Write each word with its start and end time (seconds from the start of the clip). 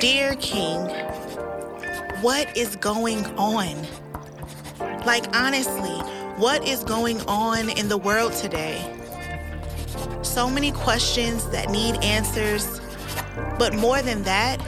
Dear 0.00 0.36
King, 0.36 0.86
what 2.20 2.56
is 2.56 2.76
going 2.76 3.26
on? 3.36 3.84
Like, 5.04 5.24
honestly, 5.36 5.98
what 6.36 6.64
is 6.68 6.84
going 6.84 7.20
on 7.22 7.68
in 7.70 7.88
the 7.88 7.96
world 7.98 8.32
today? 8.32 8.80
So 10.22 10.48
many 10.48 10.70
questions 10.70 11.48
that 11.48 11.70
need 11.70 11.96
answers, 12.04 12.80
but 13.58 13.74
more 13.74 14.00
than 14.00 14.22
that, 14.22 14.62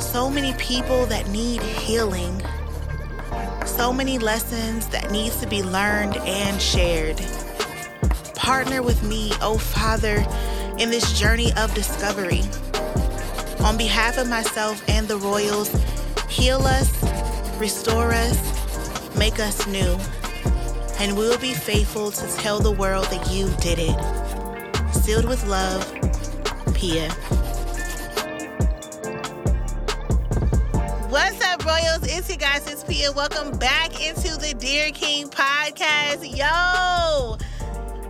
so 0.00 0.30
many 0.30 0.52
people 0.58 1.06
that 1.06 1.28
need 1.28 1.60
healing. 1.60 2.40
So 3.66 3.92
many 3.92 4.20
lessons 4.20 4.86
that 4.90 5.10
needs 5.10 5.40
to 5.40 5.48
be 5.48 5.60
learned 5.60 6.18
and 6.18 6.62
shared. 6.62 7.20
Partner 8.36 8.82
with 8.82 9.02
me, 9.02 9.32
oh 9.40 9.58
Father, 9.58 10.24
in 10.78 10.90
this 10.90 11.18
journey 11.18 11.52
of 11.56 11.74
discovery. 11.74 12.42
On 13.68 13.76
behalf 13.76 14.16
of 14.16 14.26
myself 14.26 14.82
and 14.88 15.06
the 15.06 15.18
Royals, 15.18 15.68
heal 16.26 16.62
us, 16.62 16.90
restore 17.60 18.12
us, 18.12 19.14
make 19.14 19.38
us 19.38 19.66
new. 19.66 19.98
And 20.98 21.14
we'll 21.14 21.36
be 21.36 21.52
faithful 21.52 22.10
to 22.10 22.26
tell 22.38 22.60
the 22.60 22.72
world 22.72 23.04
that 23.10 23.30
you 23.30 23.50
did 23.60 23.78
it. 23.78 24.94
Sealed 24.94 25.26
with 25.26 25.46
love, 25.46 25.84
Pia. 26.72 27.10
What's 31.10 31.44
up, 31.44 31.62
Royals? 31.66 32.04
It's 32.04 32.30
you 32.30 32.38
guys, 32.38 32.66
it's 32.72 32.82
Pia. 32.84 33.12
Welcome 33.12 33.58
back 33.58 34.02
into 34.02 34.38
the 34.38 34.54
Dear 34.58 34.92
King 34.92 35.28
podcast. 35.28 36.24
Yo, 36.34 37.36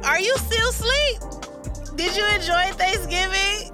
are 0.04 0.20
you 0.20 0.36
still 0.36 0.68
asleep? 0.68 1.96
Did 1.96 2.16
you 2.16 2.24
enjoy 2.28 2.72
Thanksgiving? 2.78 3.67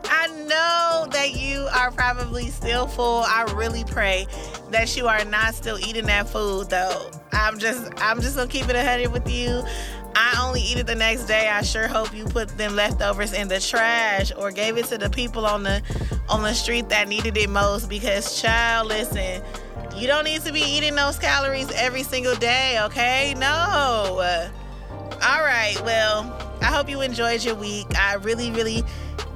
Know 0.49 1.07
that 1.11 1.35
you 1.37 1.67
are 1.75 1.91
probably 1.91 2.49
still 2.49 2.87
full. 2.87 3.23
I 3.27 3.51
really 3.57 3.85
pray 3.85 4.27
that 4.71 4.95
you 4.97 5.07
are 5.07 5.25
not 5.25 5.55
still 5.55 5.79
eating 5.79 6.07
that 6.07 6.29
food 6.29 6.69
though. 6.69 7.11
I'm 7.33 7.59
just 7.59 7.91
I'm 7.97 8.21
just 8.21 8.37
gonna 8.37 8.49
keep 8.49 8.69
it 8.69 8.77
a 8.77 8.85
hundred 8.85 9.13
with 9.13 9.31
you. 9.31 9.65
I 10.17 10.45
only 10.47 10.61
eat 10.61 10.79
it 10.79 10.87
the 10.87 10.95
next 10.95 11.25
day. 11.25 11.49
I 11.49 11.63
sure 11.63 11.89
hope 11.89 12.15
you 12.15 12.25
put 12.25 12.49
them 12.57 12.77
leftovers 12.77 13.33
in 13.33 13.49
the 13.49 13.59
trash 13.59 14.33
or 14.37 14.53
gave 14.53 14.77
it 14.77 14.87
to 14.87 14.99
the 14.99 15.11
people 15.11 15.47
on 15.47 15.63
the 15.63 15.83
on 16.29 16.43
the 16.43 16.53
street 16.53 16.89
that 16.91 17.09
needed 17.09 17.37
it 17.37 17.49
most 17.49 17.89
because 17.89 18.41
child, 18.41 18.89
listen, 18.89 19.43
you 19.97 20.07
don't 20.07 20.25
need 20.25 20.43
to 20.43 20.53
be 20.53 20.61
eating 20.61 20.95
those 20.95 21.19
calories 21.19 21.71
every 21.73 22.03
single 22.03 22.35
day, 22.37 22.79
okay? 22.83 23.35
No. 23.39 24.49
All 25.23 25.41
right, 25.41 25.77
well, 25.85 26.37
I 26.61 26.67
hope 26.67 26.89
you 26.89 27.01
enjoyed 27.01 27.45
your 27.45 27.55
week. 27.55 27.87
I 27.97 28.15
really, 28.15 28.51
really 28.51 28.85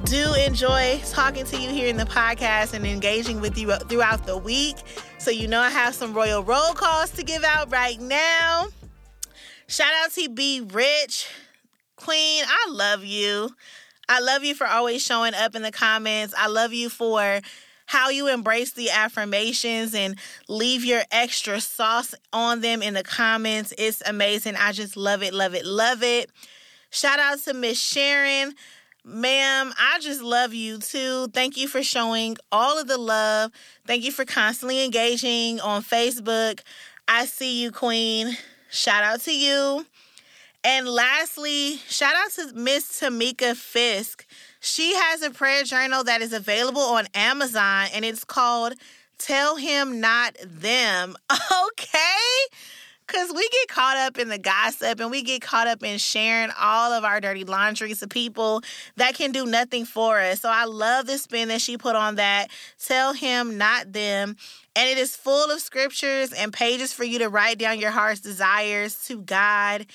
do 0.09 0.33
enjoy 0.35 0.99
talking 1.11 1.45
to 1.45 1.61
you 1.61 1.69
here 1.69 1.87
in 1.87 1.99
the 1.99 2.05
podcast 2.07 2.73
and 2.73 2.87
engaging 2.87 3.43
with 3.43 3.59
you 3.59 3.75
throughout 3.77 4.25
the 4.25 4.39
week. 4.39 4.77
So, 5.19 5.31
you 5.31 5.47
know, 5.47 5.61
I 5.61 5.69
have 5.69 5.95
some 5.95 6.15
royal 6.15 6.43
roll 6.43 6.73
calls 6.73 7.11
to 7.11 7.23
give 7.23 7.45
out 7.45 7.71
right 7.71 8.01
now. 8.01 8.69
Shout 9.67 9.93
out 10.03 10.11
to 10.13 10.31
B 10.31 10.63
Rich. 10.67 11.29
Queen, 11.97 12.43
I 12.47 12.71
love 12.71 13.05
you. 13.05 13.51
I 14.09 14.21
love 14.21 14.45
you 14.45 14.55
for 14.55 14.67
always 14.67 15.03
showing 15.03 15.35
up 15.35 15.55
in 15.55 15.61
the 15.61 15.73
comments. 15.73 16.33
I 16.39 16.47
love 16.47 16.73
you 16.73 16.89
for 16.89 17.41
how 17.85 18.09
you 18.09 18.29
embrace 18.29 18.73
the 18.73 18.89
affirmations 18.89 19.95
and 19.95 20.19
leave 20.49 20.87
your 20.87 21.03
extra 21.11 21.61
sauce 21.61 22.15
on 22.33 22.63
them 22.63 22.81
in 22.81 22.95
the 22.95 23.03
comments. 23.03 23.75
It's 23.77 24.03
amazing. 24.07 24.57
I 24.57 24.73
just 24.73 24.97
love 24.97 25.23
it, 25.23 25.35
love 25.35 25.55
it, 25.55 25.67
love 25.67 26.03
it. 26.03 26.31
Shout 26.89 27.19
out 27.19 27.41
to 27.41 27.53
Miss 27.53 27.79
Sharon. 27.79 28.55
Ma'am, 29.09 29.73
I 29.79 29.99
just 30.01 30.21
love 30.21 30.53
you 30.53 30.77
too. 30.77 31.29
Thank 31.29 31.57
you 31.57 31.67
for 31.67 31.83
showing 31.83 32.37
all 32.53 32.79
of 32.79 32.89
the 32.89 32.99
love. 32.99 33.51
Thank 33.87 34.05
you 34.05 34.13
for 34.13 34.27
constantly 34.27 34.85
engaging 34.85 35.61
on 35.61 35.83
Facebook. 35.83 36.61
I 37.09 37.25
see 37.25 37.63
you, 37.63 37.73
Queen. 37.73 38.37
Shout 38.71 39.03
out 39.03 39.23
to 39.23 39.35
you. 39.35 39.87
And 40.63 40.87
lastly, 40.87 41.77
shout 41.89 42.15
out 42.15 42.33
to 42.33 42.53
Miss 42.55 43.01
Tamika 43.01 43.57
Fisk. 43.57 44.27
She 44.61 44.95
has 44.95 45.23
a 45.23 45.31
prayer 45.31 45.65
journal 45.65 46.05
that 46.05 46.21
is 46.21 46.35
available 46.35 46.83
on 46.83 47.07
Amazon 47.15 47.87
and 47.95 48.05
it's 48.05 48.25
called 48.25 48.75
Tell 49.17 49.57
Him 49.57 50.01
Not 50.01 50.37
Them. 50.45 51.17
Okay? 51.81 52.57
Because 53.09 53.33
we 53.35 53.49
get 53.49 53.69
caught 53.69 53.97
up 53.97 54.19
in 54.19 54.29
the 54.29 54.39
gossip 54.39 55.01
and 55.01 55.11
we 55.11 55.23
get 55.23 55.41
caught 55.41 55.67
up 55.67 55.83
in 55.83 55.97
sharing 55.97 56.51
all 56.61 56.93
of 56.93 57.05
our 57.05 57.23
dirty 57.23 57.43
laundry 57.43 57.95
to 57.95 58.07
people 58.07 58.61
that 58.97 59.15
can 59.15 59.33
do 59.33 59.47
nothing 59.47 59.87
for 59.87 60.21
us. 60.21 60.41
So 60.41 60.51
I 60.51 60.67
love 60.67 61.07
the 61.07 61.17
spin 61.17 61.49
that 61.49 61.63
she 61.63 61.79
put 61.79 61.97
on 61.97 62.17
that. 62.17 62.49
Tell 62.79 63.15
him, 63.15 63.57
not 63.57 63.95
them. 63.95 64.37
And 64.77 64.89
it 64.91 64.99
is 64.99 65.17
full 65.17 65.51
of 65.51 65.61
scriptures 65.61 66.35
and 66.35 66.53
pages 66.53 66.93
for 66.93 67.05
you 67.05 67.19
to 67.21 67.31
write 67.31 67.59
down 67.59 67.81
your 67.81 67.93
heart's 67.93 68.21
desires 68.21 69.07
to 69.07 69.23
God. 69.23 69.87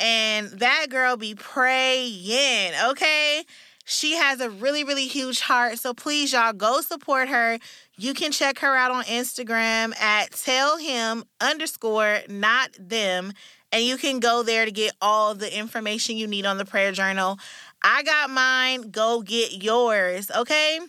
And 0.00 0.48
that 0.48 0.88
girl 0.90 1.16
be 1.16 1.36
praying, 1.36 2.72
okay? 2.90 3.44
She 3.88 4.16
has 4.16 4.40
a 4.40 4.50
really, 4.50 4.82
really 4.82 5.06
huge 5.06 5.38
heart. 5.38 5.78
So 5.78 5.94
please, 5.94 6.32
y'all, 6.32 6.52
go 6.52 6.80
support 6.80 7.28
her. 7.28 7.60
You 7.96 8.14
can 8.14 8.32
check 8.32 8.58
her 8.58 8.74
out 8.74 8.90
on 8.90 9.04
Instagram 9.04 9.96
at 10.00 10.32
tell 10.32 10.76
him 10.76 11.22
underscore 11.40 12.18
not 12.28 12.70
them. 12.80 13.32
And 13.70 13.84
you 13.84 13.96
can 13.96 14.18
go 14.18 14.42
there 14.42 14.64
to 14.64 14.72
get 14.72 14.92
all 15.00 15.36
the 15.36 15.56
information 15.56 16.16
you 16.16 16.26
need 16.26 16.46
on 16.46 16.58
the 16.58 16.64
prayer 16.64 16.90
journal. 16.90 17.38
I 17.80 18.02
got 18.02 18.28
mine. 18.28 18.90
Go 18.90 19.22
get 19.22 19.62
yours, 19.62 20.32
okay? 20.36 20.80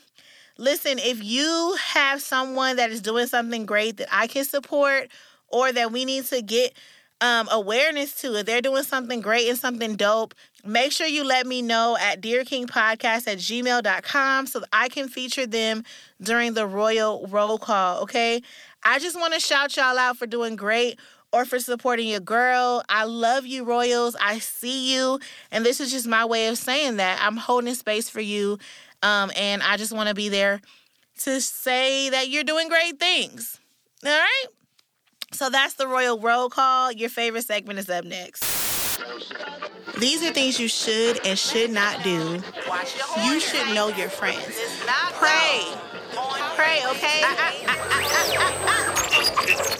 Listen, 0.57 0.97
if 0.97 1.23
you 1.23 1.77
have 1.79 2.19
someone 2.19 2.77
that 2.77 2.89
is 2.89 3.01
doing 3.01 3.27
something 3.27 3.67
great 3.67 3.97
that 3.97 4.07
I 4.11 4.25
can 4.25 4.43
support 4.43 5.09
or 5.49 5.71
that 5.71 5.91
we 5.91 6.03
need 6.03 6.25
to 6.25 6.41
get 6.41 6.73
um, 7.21 7.47
awareness 7.51 8.13
to, 8.21 8.35
if 8.37 8.47
they're 8.47 8.61
doing 8.61 8.83
something 8.83 9.21
great 9.21 9.47
and 9.47 9.57
something 9.57 9.95
dope, 9.95 10.33
make 10.67 10.91
sure 10.91 11.07
you 11.07 11.23
let 11.23 11.47
me 11.47 11.61
know 11.61 11.97
at 11.99 12.21
dearkingpodcast 12.21 13.27
at 13.27 13.37
gmail.com 13.37 14.47
so 14.47 14.63
I 14.73 14.89
can 14.89 15.07
feature 15.07 15.47
them 15.47 15.83
during 16.21 16.53
the 16.53 16.67
royal 16.67 17.25
roll 17.27 17.57
call, 17.57 18.01
okay? 18.03 18.41
I 18.83 18.99
just 18.99 19.19
want 19.19 19.33
to 19.33 19.39
shout 19.39 19.75
y'all 19.75 19.97
out 19.97 20.17
for 20.17 20.27
doing 20.27 20.55
great 20.55 20.99
or 21.33 21.45
for 21.45 21.59
supporting 21.59 22.07
your 22.07 22.19
girl. 22.19 22.83
I 22.89 23.03
love 23.03 23.45
you, 23.45 23.63
Royals. 23.63 24.15
I 24.19 24.39
see 24.39 24.93
you. 24.93 25.19
And 25.51 25.65
this 25.65 25.79
is 25.79 25.91
just 25.91 26.07
my 26.07 26.25
way 26.25 26.47
of 26.47 26.57
saying 26.57 26.97
that. 26.97 27.19
I'm 27.21 27.37
holding 27.37 27.73
space 27.75 28.09
for 28.09 28.21
you. 28.21 28.57
Um, 29.03 29.31
and 29.35 29.61
I 29.61 29.77
just 29.77 29.91
want 29.91 30.09
to 30.09 30.15
be 30.15 30.29
there 30.29 30.61
to 31.19 31.41
say 31.41 32.09
that 32.09 32.29
you're 32.29 32.43
doing 32.43 32.69
great 32.69 32.99
things. 32.99 33.59
All 34.05 34.11
right? 34.11 34.45
So 35.33 35.49
that's 35.49 35.73
the 35.73 35.87
Royal 35.87 36.19
Roll 36.19 36.49
Call. 36.49 36.91
Your 36.91 37.09
favorite 37.09 37.43
segment 37.43 37.79
is 37.79 37.89
up 37.89 38.05
next. 38.05 38.66
These 39.99 40.23
are 40.23 40.31
things 40.31 40.59
you 40.59 40.67
should 40.67 41.25
and 41.25 41.37
should 41.37 41.71
not 41.71 42.03
do. 42.03 42.41
You 43.23 43.39
should 43.39 43.73
know 43.73 43.87
your 43.89 44.09
friends. 44.09 44.59
Pray. 45.13 45.63
Pray, 46.55 46.81
okay? 46.91 47.23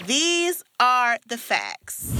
These 0.05 0.63
are 0.79 1.17
the 1.27 1.37
facts. 1.37 2.13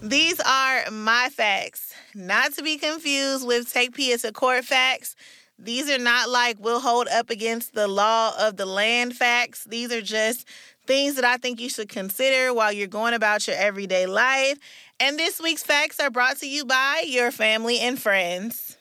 These 0.00 0.40
are 0.40 0.90
my 0.90 1.28
facts, 1.30 1.92
not 2.14 2.52
to 2.54 2.62
be 2.62 2.78
confused 2.78 3.46
with 3.46 3.72
take 3.72 3.94
Pia 3.94 4.18
to 4.18 4.32
court 4.32 4.64
facts. 4.64 5.16
These 5.58 5.90
are 5.90 5.98
not 5.98 6.28
like 6.28 6.56
we'll 6.60 6.80
hold 6.80 7.08
up 7.08 7.30
against 7.30 7.74
the 7.74 7.88
law 7.88 8.32
of 8.38 8.56
the 8.56 8.66
land 8.66 9.16
facts. 9.16 9.64
These 9.64 9.90
are 9.90 10.00
just 10.00 10.46
things 10.88 11.16
that 11.16 11.24
I 11.24 11.36
think 11.36 11.60
you 11.60 11.68
should 11.68 11.90
consider 11.90 12.52
while 12.52 12.72
you're 12.72 12.88
going 12.88 13.12
about 13.14 13.46
your 13.46 13.56
everyday 13.56 14.06
life. 14.06 14.58
And 14.98 15.18
this 15.18 15.38
week's 15.38 15.62
facts 15.62 16.00
are 16.00 16.10
brought 16.10 16.38
to 16.38 16.48
you 16.48 16.64
by 16.64 17.04
your 17.06 17.30
family 17.30 17.78
and 17.78 18.00
friends. 18.00 18.76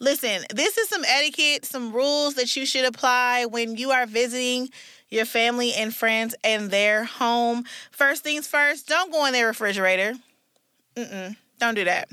Listen, 0.00 0.44
this 0.54 0.78
is 0.78 0.88
some 0.88 1.04
etiquette, 1.04 1.64
some 1.64 1.92
rules 1.92 2.34
that 2.34 2.54
you 2.56 2.64
should 2.64 2.84
apply 2.84 3.44
when 3.46 3.76
you 3.76 3.90
are 3.90 4.06
visiting 4.06 4.70
your 5.10 5.24
family 5.24 5.72
and 5.74 5.94
friends 5.94 6.34
and 6.44 6.70
their 6.70 7.04
home. 7.04 7.64
First 7.90 8.22
things 8.22 8.46
first, 8.46 8.86
don't 8.86 9.12
go 9.12 9.26
in 9.26 9.32
their 9.32 9.48
refrigerator. 9.48 10.14
Mm-mm, 10.96 11.36
don't 11.58 11.74
do 11.74 11.84
that. 11.84 12.08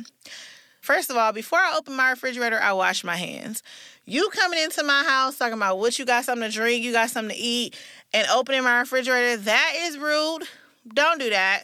First 0.82 1.12
of 1.12 1.18
all, 1.18 1.32
before 1.32 1.60
I 1.60 1.76
open 1.78 1.96
my 1.96 2.10
refrigerator, 2.10 2.60
I 2.60 2.74
wash 2.74 3.04
my 3.04 3.16
hands. 3.16 3.62
You 4.06 4.30
coming 4.32 4.60
into 4.60 4.84
my 4.84 5.04
house 5.04 5.38
talking 5.38 5.54
about 5.54 5.78
what 5.78 6.00
you 6.00 6.06
got 6.06 6.26
something 6.26 6.50
to 6.50 6.54
drink, 6.54 6.84
you 6.84 6.92
got 6.92 7.12
something 7.12 7.36
to 7.36 7.42
eat, 7.42 7.78
and 8.14 8.28
opening 8.30 8.64
my 8.64 8.80
refrigerator, 8.80 9.38
that 9.42 9.74
is 9.78 9.98
rude. 9.98 10.44
Don't 10.94 11.20
do 11.20 11.30
that. 11.30 11.64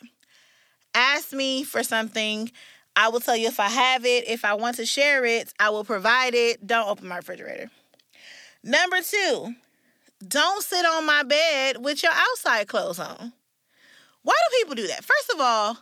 Ask 0.94 1.33
me 1.33 1.63
for 1.63 1.83
something. 1.83 2.51
I 2.95 3.09
will 3.09 3.19
tell 3.19 3.35
you 3.35 3.47
if 3.47 3.59
I 3.59 3.69
have 3.69 4.05
it. 4.05 4.27
If 4.27 4.44
I 4.44 4.55
want 4.55 4.77
to 4.77 4.85
share 4.85 5.23
it, 5.25 5.53
I 5.59 5.69
will 5.69 5.83
provide 5.83 6.33
it. 6.33 6.65
Don't 6.65 6.88
open 6.88 7.07
my 7.07 7.17
refrigerator. 7.17 7.69
Number 8.63 8.97
two, 9.01 9.55
don't 10.27 10.63
sit 10.63 10.85
on 10.85 11.05
my 11.05 11.23
bed 11.23 11.83
with 11.83 12.01
your 12.01 12.11
outside 12.13 12.67
clothes 12.67 13.00
on. 13.00 13.33
Why 14.23 14.33
do 14.33 14.57
people 14.59 14.75
do 14.75 14.88
that? 14.88 15.03
First 15.03 15.31
of 15.33 15.39
all, 15.39 15.77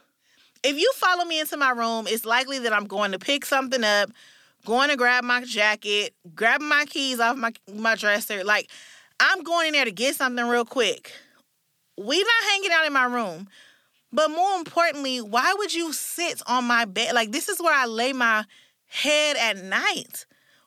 if 0.64 0.78
you 0.78 0.92
follow 0.96 1.26
me 1.26 1.40
into 1.40 1.58
my 1.58 1.70
room, 1.70 2.06
it's 2.08 2.26
likely 2.26 2.60
that 2.60 2.74
I'm 2.74 2.86
going 2.86 3.12
to 3.12 3.20
pick 3.20 3.46
something 3.46 3.84
up, 3.84 4.10
going 4.66 4.90
to 4.90 4.98
grab 4.98 5.24
my 5.24 5.44
jacket, 5.46 6.14
grabbing 6.36 6.68
my 6.68 6.86
keys 6.86 7.20
off 7.20 7.38
my, 7.38 7.54
my 7.74 7.96
dresser. 7.96 8.44
Like, 8.44 8.70
I'm 9.20 9.44
going 9.44 9.68
in 9.68 9.74
there 9.74 9.86
to 9.86 9.92
get 9.92 10.16
something 10.16 10.46
real 10.48 10.66
quick. 10.66 11.12
We 11.98 12.18
not 12.18 12.52
hanging 12.52 12.72
out 12.72 12.86
in 12.86 12.94
my 12.94 13.06
room. 13.06 13.48
But 14.12 14.32
more 14.32 14.58
importantly, 14.58 15.20
why 15.20 15.54
would 15.58 15.74
you 15.74 15.92
sit 15.92 16.42
on 16.48 16.64
my 16.66 16.86
bed? 16.86 17.14
Like 17.14 17.32
this 17.32 17.50
is 17.50 17.62
where 17.62 17.74
I 17.74 17.86
lay 17.86 18.14
my 18.14 18.46
head 18.88 19.36
at 19.36 19.58
night. 19.58 20.26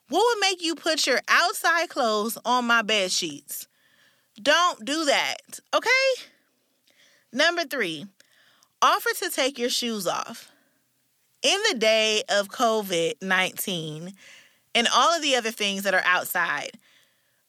What 0.08 0.22
would 0.22 0.40
make 0.40 0.62
you 0.62 0.74
put 0.74 1.06
your 1.06 1.20
outside 1.28 1.88
clothes 1.88 2.36
on 2.44 2.66
my 2.66 2.82
bed 2.82 3.10
sheets? 3.10 3.66
Don't 4.40 4.84
do 4.84 5.04
that, 5.06 5.60
okay? 5.74 5.88
Number 7.32 7.64
three, 7.64 8.06
offer 8.80 9.10
to 9.20 9.30
take 9.30 9.58
your 9.58 9.70
shoes 9.70 10.06
off. 10.06 10.50
In 11.42 11.58
the 11.70 11.78
day 11.78 12.22
of 12.28 12.48
COVID 12.48 13.22
19 13.22 14.12
and 14.74 14.88
all 14.94 15.14
of 15.14 15.22
the 15.22 15.36
other 15.36 15.50
things 15.50 15.84
that 15.84 15.94
are 15.94 16.02
outside, 16.04 16.72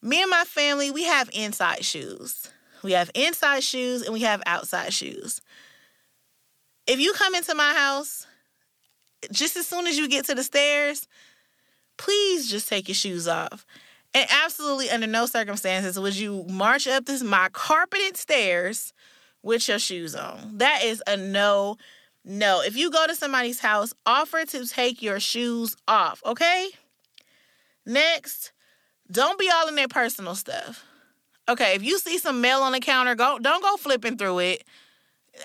me 0.01 0.21
and 0.21 0.31
my 0.31 0.43
family, 0.45 0.91
we 0.91 1.03
have 1.03 1.29
inside 1.33 1.83
shoes. 1.83 2.49
We 2.83 2.93
have 2.93 3.11
inside 3.13 3.63
shoes 3.63 4.01
and 4.01 4.13
we 4.13 4.21
have 4.21 4.41
outside 4.45 4.93
shoes. 4.93 5.41
If 6.87 6.99
you 6.99 7.13
come 7.13 7.35
into 7.35 7.53
my 7.53 7.73
house, 7.73 8.25
just 9.31 9.57
as 9.57 9.67
soon 9.67 9.85
as 9.87 9.97
you 9.97 10.07
get 10.07 10.25
to 10.25 10.35
the 10.35 10.43
stairs, 10.43 11.07
please 11.97 12.49
just 12.49 12.69
take 12.69 12.87
your 12.87 12.95
shoes 12.95 13.27
off. 13.27 13.65
And 14.13 14.27
absolutely 14.43 14.89
under 14.89 15.05
no 15.05 15.25
circumstances 15.25 15.99
would 15.99 16.15
you 16.15 16.45
march 16.49 16.87
up 16.87 17.05
this 17.05 17.21
my 17.21 17.49
carpeted 17.51 18.17
stairs 18.17 18.93
with 19.43 19.67
your 19.67 19.79
shoes 19.79 20.15
on. 20.15 20.57
That 20.57 20.83
is 20.83 21.03
a 21.05 21.15
no 21.15 21.77
no. 22.25 22.61
If 22.61 22.75
you 22.75 22.91
go 22.91 23.05
to 23.07 23.15
somebody's 23.15 23.59
house, 23.59 23.93
offer 24.05 24.45
to 24.45 24.65
take 24.65 25.01
your 25.01 25.19
shoes 25.19 25.75
off, 25.87 26.21
okay? 26.25 26.69
Next, 27.85 28.51
don't 29.11 29.39
be 29.39 29.49
all 29.53 29.67
in 29.67 29.75
their 29.75 29.87
personal 29.87 30.35
stuff. 30.35 30.83
Okay, 31.47 31.75
if 31.75 31.83
you 31.83 31.97
see 31.97 32.17
some 32.17 32.41
mail 32.41 32.59
on 32.59 32.73
the 32.73 32.79
counter, 32.79 33.15
go 33.15 33.39
don't 33.39 33.63
go 33.63 33.77
flipping 33.77 34.17
through 34.17 34.39
it. 34.39 34.63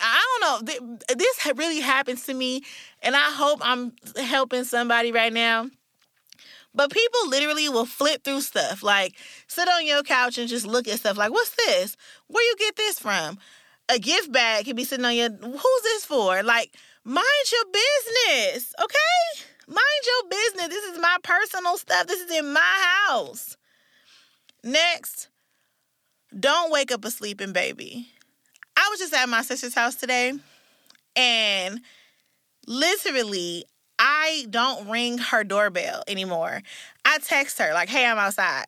I 0.02 0.38
don't 0.40 0.68
know. 0.68 0.94
This 1.14 1.46
really 1.56 1.80
happens 1.80 2.26
to 2.26 2.34
me, 2.34 2.62
and 3.02 3.14
I 3.14 3.30
hope 3.30 3.60
I'm 3.62 3.92
helping 4.16 4.64
somebody 4.64 5.12
right 5.12 5.32
now. 5.32 5.70
But 6.74 6.90
people 6.90 7.28
literally 7.28 7.68
will 7.68 7.86
flip 7.86 8.24
through 8.24 8.40
stuff, 8.40 8.82
like 8.82 9.14
sit 9.46 9.68
on 9.68 9.86
your 9.86 10.02
couch 10.02 10.38
and 10.38 10.48
just 10.48 10.66
look 10.66 10.88
at 10.88 10.98
stuff 10.98 11.16
like, 11.16 11.30
what's 11.30 11.54
this? 11.54 11.96
Where 12.26 12.42
you 12.42 12.56
get 12.58 12.74
this 12.76 12.98
from? 12.98 13.38
A 13.88 13.98
gift 13.98 14.32
bag 14.32 14.64
can 14.64 14.74
be 14.74 14.82
sitting 14.84 15.04
on 15.04 15.14
your, 15.14 15.30
who's 15.30 15.82
this 15.82 16.04
for? 16.04 16.42
Like, 16.42 16.74
mind 17.04 17.24
your 17.52 17.64
business, 17.72 18.74
okay? 18.82 19.44
Mind 19.66 19.78
your 20.06 20.30
business. 20.30 20.68
This 20.68 20.84
is 20.92 20.98
my 21.00 21.16
personal 21.22 21.76
stuff. 21.76 22.06
This 22.06 22.20
is 22.20 22.30
in 22.30 22.52
my 22.52 23.04
house. 23.08 23.56
Next, 24.62 25.28
don't 26.38 26.72
wake 26.72 26.92
up 26.92 27.04
a 27.04 27.10
sleeping 27.10 27.52
baby. 27.52 28.08
I 28.76 28.88
was 28.90 28.98
just 28.98 29.14
at 29.14 29.28
my 29.28 29.42
sister's 29.42 29.74
house 29.74 29.94
today, 29.94 30.32
and 31.16 31.80
literally, 32.66 33.64
I 33.98 34.46
don't 34.50 34.88
ring 34.88 35.18
her 35.18 35.44
doorbell 35.44 36.02
anymore. 36.08 36.62
I 37.04 37.18
text 37.18 37.58
her, 37.58 37.72
like, 37.72 37.88
hey, 37.88 38.04
I'm 38.04 38.18
outside. 38.18 38.66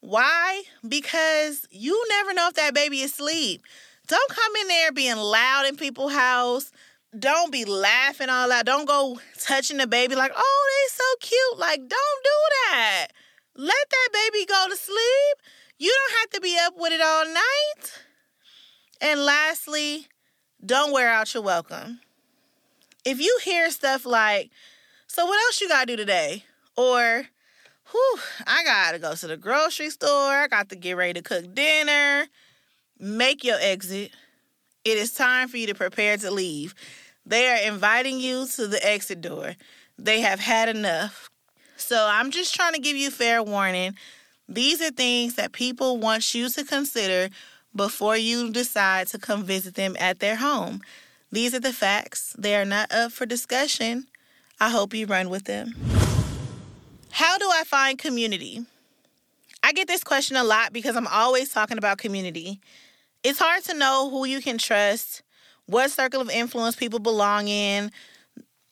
Why? 0.00 0.62
Because 0.86 1.66
you 1.70 2.04
never 2.08 2.34
know 2.34 2.48
if 2.48 2.54
that 2.54 2.74
baby 2.74 3.00
is 3.00 3.12
asleep. 3.12 3.62
Don't 4.06 4.30
come 4.30 4.56
in 4.60 4.68
there 4.68 4.92
being 4.92 5.16
loud 5.16 5.66
in 5.66 5.76
people's 5.76 6.12
house. 6.12 6.70
Don't 7.18 7.52
be 7.52 7.64
laughing 7.64 8.28
all 8.28 8.50
out. 8.50 8.66
Don't 8.66 8.86
go 8.86 9.18
touching 9.40 9.78
the 9.78 9.86
baby 9.86 10.14
like, 10.14 10.32
oh, 10.36 10.68
they 10.68 10.94
so 10.94 11.04
cute. 11.20 11.58
Like, 11.58 11.78
don't 11.78 11.90
do 11.90 12.70
that. 12.70 13.06
Let 13.54 13.90
that 13.90 14.08
baby 14.12 14.44
go 14.44 14.66
to 14.68 14.76
sleep. 14.76 15.36
You 15.78 15.94
don't 15.94 16.18
have 16.20 16.30
to 16.30 16.40
be 16.40 16.58
up 16.60 16.74
with 16.76 16.92
it 16.92 17.00
all 17.00 17.24
night. 17.26 18.02
And 19.00 19.24
lastly, 19.24 20.08
don't 20.64 20.92
wear 20.92 21.08
out 21.08 21.32
your 21.32 21.42
welcome. 21.42 22.00
If 23.04 23.20
you 23.20 23.38
hear 23.44 23.70
stuff 23.70 24.04
like, 24.04 24.50
so 25.06 25.24
what 25.24 25.38
else 25.46 25.60
you 25.60 25.68
gotta 25.68 25.86
do 25.86 25.96
today? 25.96 26.44
Or, 26.76 27.26
whew, 27.92 28.18
I 28.46 28.64
gotta 28.64 28.98
go 28.98 29.14
to 29.14 29.26
the 29.26 29.36
grocery 29.36 29.90
store, 29.90 30.32
I 30.32 30.48
got 30.48 30.68
to 30.70 30.76
get 30.76 30.96
ready 30.96 31.14
to 31.14 31.22
cook 31.22 31.54
dinner. 31.54 32.26
Make 32.98 33.44
your 33.44 33.58
exit. 33.60 34.10
It 34.84 34.98
is 34.98 35.12
time 35.12 35.48
for 35.48 35.56
you 35.56 35.66
to 35.66 35.74
prepare 35.74 36.16
to 36.16 36.30
leave. 36.30 36.74
They 37.26 37.48
are 37.48 37.72
inviting 37.72 38.20
you 38.20 38.46
to 38.54 38.68
the 38.68 38.86
exit 38.86 39.20
door. 39.20 39.56
They 39.98 40.20
have 40.20 40.38
had 40.38 40.68
enough. 40.68 41.28
So 41.76 42.06
I'm 42.08 42.30
just 42.30 42.54
trying 42.54 42.74
to 42.74 42.80
give 42.80 42.96
you 42.96 43.10
fair 43.10 43.42
warning. 43.42 43.96
These 44.48 44.80
are 44.80 44.90
things 44.90 45.34
that 45.34 45.50
people 45.50 45.98
want 45.98 46.34
you 46.34 46.48
to 46.48 46.64
consider 46.64 47.28
before 47.74 48.16
you 48.16 48.50
decide 48.52 49.08
to 49.08 49.18
come 49.18 49.42
visit 49.42 49.74
them 49.74 49.96
at 49.98 50.20
their 50.20 50.36
home. 50.36 50.82
These 51.32 51.52
are 51.52 51.60
the 51.60 51.72
facts. 51.72 52.34
They 52.38 52.54
are 52.54 52.64
not 52.64 52.92
up 52.92 53.10
for 53.10 53.26
discussion. 53.26 54.06
I 54.60 54.70
hope 54.70 54.94
you 54.94 55.06
run 55.06 55.28
with 55.28 55.44
them. 55.44 55.74
How 57.10 57.36
do 57.38 57.50
I 57.52 57.64
find 57.64 57.98
community? 57.98 58.64
I 59.62 59.72
get 59.72 59.88
this 59.88 60.04
question 60.04 60.36
a 60.36 60.44
lot 60.44 60.72
because 60.72 60.94
I'm 60.94 61.08
always 61.08 61.52
talking 61.52 61.76
about 61.76 61.98
community. 61.98 62.60
It's 63.24 63.40
hard 63.40 63.64
to 63.64 63.74
know 63.74 64.08
who 64.10 64.24
you 64.24 64.40
can 64.40 64.58
trust, 64.58 65.22
what 65.66 65.90
circle 65.90 66.20
of 66.20 66.30
influence 66.30 66.76
people 66.76 66.98
belong 66.98 67.48
in. 67.48 67.90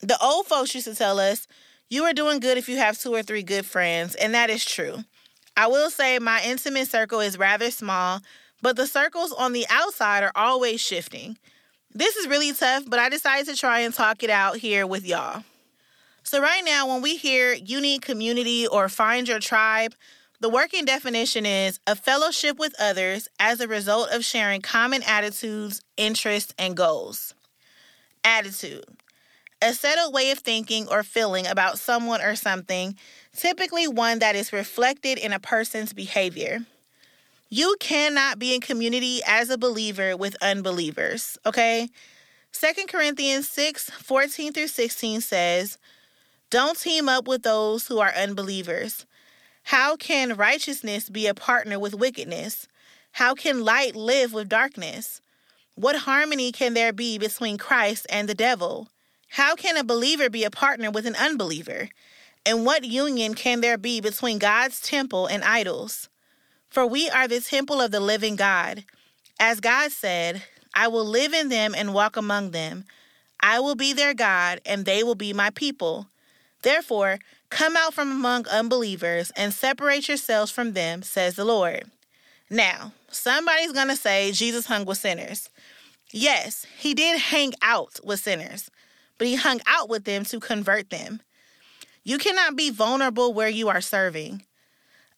The 0.01 0.19
old 0.23 0.47
folks 0.47 0.75
used 0.75 0.87
to 0.87 0.95
tell 0.95 1.19
us, 1.19 1.47
you 1.91 2.05
are 2.05 2.13
doing 2.13 2.41
good 2.41 2.59
if 2.59 2.69
you 2.69 2.77
have 2.79 2.99
two 2.99 3.15
or 3.15 3.23
three 3.23 3.43
good 3.43 3.67
friends, 3.67 4.15
and 4.15 4.35
that 4.35 4.51
is 4.51 4.65
true. 4.65 5.05
I 5.57 5.67
will 5.67 5.91
say 5.91 6.19
my 6.19 6.43
intimate 6.45 6.89
circle 6.89 7.21
is 7.21 7.39
rather 7.39 7.71
small, 7.71 8.21
but 8.63 8.77
the 8.77 8.87
circles 8.87 9.33
on 9.33 9.53
the 9.53 9.67
outside 9.71 10.23
are 10.23 10.33
always 10.35 10.81
shifting. 10.81 11.39
This 11.93 12.17
is 12.17 12.27
really 12.27 12.53
tough, 12.53 12.85
but 12.89 12.99
I 12.99 13.09
decided 13.09 13.47
to 13.47 13.57
try 13.57 13.81
and 13.81 13.95
talk 13.95 14.23
it 14.23 14.31
out 14.31 14.57
here 14.57 14.87
with 14.87 15.07
y'all. 15.07 15.45
So, 16.25 16.41
right 16.41 16.63
now, 16.65 16.89
when 16.89 17.03
we 17.03 17.17
hear 17.17 17.53
you 17.53 17.81
need 17.81 18.03
community 18.03 18.67
or 18.67 18.89
find 18.89 19.29
your 19.29 19.39
tribe, 19.39 19.95
the 20.41 20.49
working 20.49 20.85
definition 20.85 21.47
is 21.47 21.81
a 21.87 21.97
fellowship 21.97 22.59
with 22.59 22.75
others 22.81 23.29
as 23.39 23.61
a 23.61 23.69
result 23.69 24.11
of 24.11 24.25
sharing 24.25 24.61
common 24.61 25.03
attitudes, 25.03 25.81
interests, 25.97 26.55
and 26.59 26.77
goals. 26.77 27.35
Attitude 28.25 28.85
a 29.65 29.73
settled 29.73 30.13
way 30.13 30.31
of 30.31 30.39
thinking 30.39 30.87
or 30.89 31.03
feeling 31.03 31.47
about 31.47 31.79
someone 31.79 32.21
or 32.21 32.37
something, 32.37 32.95
typically 33.35 33.89
one 33.89 34.19
that 34.19 34.37
is 34.37 34.53
reflected 34.53 35.17
in 35.17 35.33
a 35.33 35.39
person's 35.39 35.95
behavior. 35.95 36.61
You 37.49 37.77
cannot 37.81 38.39
be 38.39 38.55
in 38.55 38.61
community 38.61 39.21
as 39.27 39.49
a 39.49 39.57
believer 39.57 40.17
with 40.17 40.37
unbelievers, 40.43 41.39
okay? 41.47 41.89
2 42.53 42.87
Corinthians 42.89 43.49
6 43.49 43.91
14 43.91 44.53
through 44.53 44.69
16 44.69 45.23
says, 45.23 45.79
Don't 46.51 46.79
team 46.79 47.09
up 47.09 47.27
with 47.27 47.43
those 47.43 47.87
who 47.87 48.01
are 48.01 48.13
unbelievers. 48.15 49.07
How 49.69 49.97
can 49.97 50.37
righteousness 50.37 51.09
be 51.09 51.27
a 51.27 51.33
partner 51.33 51.79
with 51.79 51.95
wickedness? 51.95 52.69
How 53.13 53.35
can 53.35 53.65
light 53.65 53.97
live 53.97 54.35
with 54.35 54.49
darkness? 54.49 55.23
What 55.75 55.97
harmony 56.01 56.53
can 56.53 56.75
there 56.75 56.93
be 56.93 57.17
between 57.17 57.57
Christ 57.57 58.07
and 58.11 58.29
the 58.29 58.35
devil? 58.35 58.89
How 59.31 59.55
can 59.55 59.79
a 59.79 59.83
believer 59.83 60.29
be 60.29 60.45
a 60.45 60.51
partner 60.51 60.91
with 60.91 61.07
an 61.07 61.17
unbeliever? 61.17 61.89
And 62.45 62.67
what 62.67 62.85
union 62.85 63.33
can 63.33 63.63
there 63.63 63.79
be 63.79 64.03
between 64.03 64.39
God's 64.39 64.83
temple 64.83 65.27
and 65.27 65.43
idols? 65.43 66.11
For 66.69 66.87
we 66.87 67.09
are 67.09 67.27
the 67.27 67.41
temple 67.41 67.81
of 67.81 67.91
the 67.91 68.01
living 68.01 68.37
God. 68.37 68.85
As 69.41 69.61
God 69.61 69.93
said, 69.93 70.43
I 70.75 70.89
will 70.89 71.07
live 71.07 71.33
in 71.33 71.49
them 71.49 71.75
and 71.75 71.95
walk 71.95 72.19
among 72.19 72.51
them. 72.51 72.85
I 73.41 73.61
will 73.61 73.77
be 73.77 73.95
their 73.95 74.13
God, 74.13 74.61
and 74.67 74.85
they 74.85 75.03
will 75.03 75.15
be 75.15 75.33
my 75.33 75.49
people. 75.49 76.09
Therefore, 76.63 77.19
come 77.55 77.77
out 77.77 77.95
from 77.95 78.11
among 78.11 78.49
unbelievers 78.49 79.31
and 79.37 79.55
separate 79.55 80.09
yourselves 80.09 80.51
from 80.51 80.73
them, 80.73 81.03
says 81.03 81.37
the 81.37 81.45
Lord. 81.45 81.85
Now, 82.51 82.93
somebody's 83.09 83.73
going 83.73 83.89
to 83.89 83.97
say 83.97 84.33
Jesus 84.33 84.67
hung 84.67 84.85
with 84.85 84.99
sinners. 84.99 85.51
Yes, 86.11 86.67
he 86.77 86.95
did 86.95 87.19
hang 87.19 87.53
out 87.63 88.01
with 88.03 88.21
sinners, 88.21 88.71
but 89.19 89.29
he 89.29 89.37
hung 89.37 89.61
out 89.67 89.89
with 89.89 90.05
them 90.05 90.25
to 90.25 90.41
convert 90.41 90.91
them. 90.91 91.21
You 92.03 92.19
cannot 92.19 92.57
be 92.57 92.71
vulnerable 92.71 93.33
where 93.33 93.49
you 93.49 93.69
are 93.69 93.81
serving. 93.81 94.43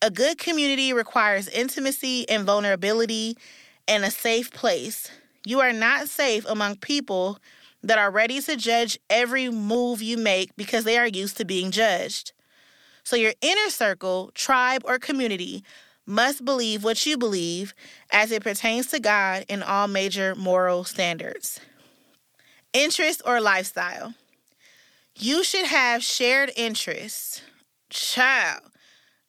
A 0.02 0.10
good 0.10 0.36
community 0.36 0.92
requires 0.92 1.48
intimacy 1.48 2.28
and 2.28 2.44
vulnerability 2.44 3.38
and 3.88 4.04
a 4.04 4.10
safe 4.10 4.50
place. 4.50 5.10
You 5.46 5.60
are 5.60 5.72
not 5.72 6.08
safe 6.08 6.44
among 6.46 6.76
people 6.76 7.38
that 7.86 7.98
are 7.98 8.10
ready 8.10 8.40
to 8.40 8.56
judge 8.56 8.98
every 9.08 9.48
move 9.48 10.02
you 10.02 10.16
make 10.18 10.54
because 10.56 10.82
they 10.84 10.98
are 10.98 11.06
used 11.06 11.36
to 11.36 11.44
being 11.44 11.70
judged. 11.70 12.32
So, 13.04 13.14
your 13.14 13.32
inner 13.40 13.70
circle, 13.70 14.32
tribe, 14.34 14.82
or 14.84 14.98
community 14.98 15.62
must 16.04 16.44
believe 16.44 16.82
what 16.82 17.06
you 17.06 17.16
believe 17.16 17.74
as 18.10 18.32
it 18.32 18.42
pertains 18.42 18.88
to 18.88 18.98
God 18.98 19.44
and 19.48 19.62
all 19.62 19.86
major 19.86 20.34
moral 20.34 20.82
standards. 20.82 21.60
Interest 22.72 23.22
or 23.24 23.40
lifestyle. 23.40 24.14
You 25.14 25.44
should 25.44 25.66
have 25.66 26.02
shared 26.02 26.50
interests. 26.56 27.42
Child, 27.88 28.62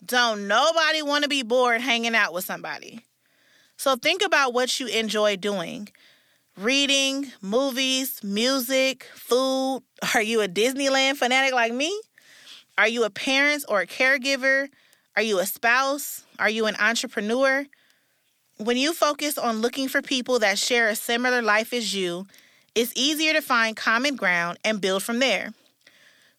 don't 0.03 0.47
nobody 0.47 1.03
want 1.03 1.23
to 1.23 1.29
be 1.29 1.43
bored 1.43 1.81
hanging 1.81 2.15
out 2.15 2.33
with 2.33 2.45
somebody. 2.45 3.05
So 3.77 3.95
think 3.95 4.23
about 4.25 4.53
what 4.53 4.79
you 4.79 4.87
enjoy 4.87 5.35
doing 5.35 5.89
reading, 6.57 7.31
movies, 7.41 8.23
music, 8.23 9.03
food. 9.13 9.83
Are 10.15 10.21
you 10.21 10.41
a 10.41 10.47
Disneyland 10.47 11.17
fanatic 11.17 11.53
like 11.53 11.73
me? 11.73 12.01
Are 12.77 12.87
you 12.87 13.03
a 13.03 13.09
parent 13.09 13.63
or 13.69 13.81
a 13.81 13.87
caregiver? 13.87 14.69
Are 15.15 15.21
you 15.21 15.39
a 15.39 15.45
spouse? 15.45 16.25
Are 16.39 16.49
you 16.49 16.65
an 16.65 16.75
entrepreneur? 16.79 17.65
When 18.57 18.77
you 18.77 18.93
focus 18.93 19.37
on 19.37 19.61
looking 19.61 19.87
for 19.87 20.01
people 20.01 20.39
that 20.39 20.57
share 20.57 20.89
a 20.89 20.95
similar 20.95 21.41
life 21.41 21.73
as 21.73 21.93
you, 21.93 22.25
it's 22.73 22.93
easier 22.95 23.33
to 23.33 23.41
find 23.41 23.75
common 23.75 24.15
ground 24.15 24.57
and 24.63 24.81
build 24.81 25.03
from 25.03 25.19
there. 25.19 25.53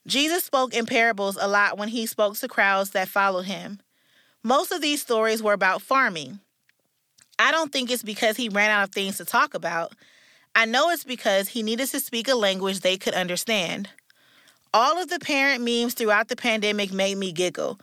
Jesus 0.06 0.44
spoke 0.44 0.74
in 0.74 0.86
parables 0.86 1.38
a 1.40 1.46
lot 1.46 1.78
when 1.78 1.88
he 1.88 2.06
spoke 2.06 2.36
to 2.38 2.48
crowds 2.48 2.90
that 2.90 3.08
followed 3.08 3.46
him. 3.46 3.80
Most 4.42 4.72
of 4.72 4.80
these 4.80 5.02
stories 5.02 5.42
were 5.42 5.52
about 5.52 5.82
farming. 5.82 6.40
I 7.38 7.52
don't 7.52 7.72
think 7.72 7.90
it's 7.90 8.02
because 8.02 8.36
he 8.36 8.48
ran 8.48 8.70
out 8.70 8.88
of 8.88 8.94
things 8.94 9.18
to 9.18 9.24
talk 9.24 9.54
about. 9.54 9.92
I 10.54 10.64
know 10.64 10.90
it's 10.90 11.04
because 11.04 11.48
he 11.48 11.62
needed 11.62 11.88
to 11.88 12.00
speak 12.00 12.28
a 12.28 12.34
language 12.34 12.80
they 12.80 12.96
could 12.96 13.14
understand. 13.14 13.88
All 14.74 15.00
of 15.00 15.08
the 15.08 15.18
parent 15.18 15.64
memes 15.64 15.94
throughout 15.94 16.28
the 16.28 16.36
pandemic 16.36 16.92
made 16.92 17.16
me 17.16 17.32
giggle, 17.32 17.78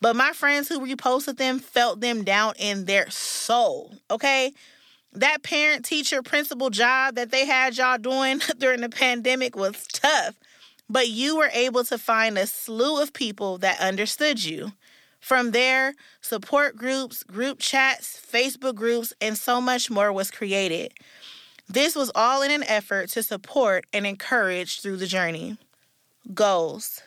but 0.00 0.16
my 0.16 0.32
friends 0.32 0.68
who 0.68 0.80
reposted 0.80 1.38
them 1.38 1.58
felt 1.58 2.00
them 2.00 2.24
down 2.24 2.54
in 2.58 2.84
their 2.84 3.08
soul, 3.10 3.94
okay? 4.10 4.52
That 5.12 5.42
parent, 5.42 5.84
teacher, 5.84 6.22
principal 6.22 6.68
job 6.68 7.14
that 7.14 7.30
they 7.30 7.46
had 7.46 7.76
y'all 7.78 7.96
doing 7.96 8.40
during 8.58 8.82
the 8.82 8.90
pandemic 8.90 9.56
was 9.56 9.86
tough, 9.86 10.34
but 10.90 11.08
you 11.08 11.36
were 11.36 11.50
able 11.54 11.84
to 11.84 11.96
find 11.96 12.36
a 12.36 12.46
slew 12.46 13.00
of 13.00 13.12
people 13.12 13.56
that 13.58 13.80
understood 13.80 14.44
you. 14.44 14.72
From 15.20 15.50
there, 15.50 15.94
support 16.20 16.76
groups, 16.76 17.22
group 17.22 17.58
chats, 17.58 18.20
Facebook 18.20 18.74
groups, 18.74 19.12
and 19.20 19.36
so 19.36 19.60
much 19.60 19.90
more 19.90 20.12
was 20.12 20.30
created. 20.30 20.92
This 21.68 21.96
was 21.96 22.12
all 22.14 22.42
in 22.42 22.50
an 22.50 22.62
effort 22.64 23.08
to 23.10 23.22
support 23.22 23.86
and 23.92 24.06
encourage 24.06 24.80
through 24.80 24.98
the 24.98 25.06
journey. 25.06 25.56
Goals. 26.32 27.02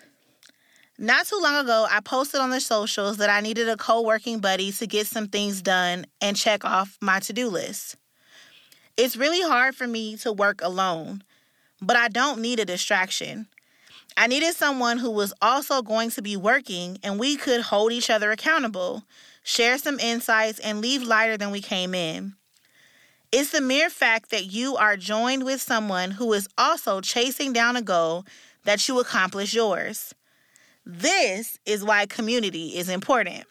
Not 0.97 1.27
too 1.27 1.39
long 1.41 1.55
ago, 1.55 1.87
I 1.89 2.01
posted 2.01 2.41
on 2.41 2.49
the 2.49 2.59
socials 2.59 3.17
that 3.17 3.29
I 3.29 3.39
needed 3.39 3.69
a 3.69 3.77
co 3.77 4.01
working 4.01 4.39
buddy 4.39 4.73
to 4.73 4.85
get 4.85 5.07
some 5.07 5.29
things 5.29 5.61
done 5.61 6.05
and 6.19 6.35
check 6.35 6.65
off 6.65 6.97
my 6.99 7.21
to 7.21 7.31
do 7.31 7.47
list. 7.47 7.95
It's 8.97 9.15
really 9.15 9.41
hard 9.41 9.75
for 9.75 9.87
me 9.87 10.17
to 10.17 10.33
work 10.33 10.59
alone, 10.61 11.23
but 11.81 11.95
I 11.95 12.09
don't 12.09 12.41
need 12.41 12.59
a 12.59 12.65
distraction. 12.65 13.47
I 14.19 14.27
needed 14.27 14.53
someone 14.53 14.97
who 14.97 15.11
was 15.11 15.33
also 15.41 15.81
going 15.81 16.11
to 16.11 16.21
be 16.21 16.35
working 16.35 16.97
and 17.03 17.17
we 17.17 17.37
could 17.37 17.61
hold 17.61 17.93
each 17.93 18.09
other 18.09 18.31
accountable, 18.31 19.03
share 19.43 19.77
some 19.77 19.97
insights, 19.97 20.59
and 20.59 20.81
leave 20.81 21.03
lighter 21.03 21.37
than 21.37 21.51
we 21.51 21.61
came 21.61 21.95
in. 21.95 22.33
It's 23.31 23.51
the 23.51 23.61
mere 23.61 23.89
fact 23.89 24.29
that 24.31 24.51
you 24.51 24.75
are 24.75 24.97
joined 24.97 25.45
with 25.45 25.61
someone 25.61 26.11
who 26.11 26.33
is 26.33 26.49
also 26.57 26.99
chasing 26.99 27.53
down 27.53 27.77
a 27.77 27.81
goal 27.81 28.25
that 28.65 28.85
you 28.89 28.99
accomplish 28.99 29.53
yours. 29.53 30.13
This 30.85 31.57
is 31.65 31.85
why 31.85 32.05
community 32.05 32.75
is 32.77 32.89
important. 32.89 33.45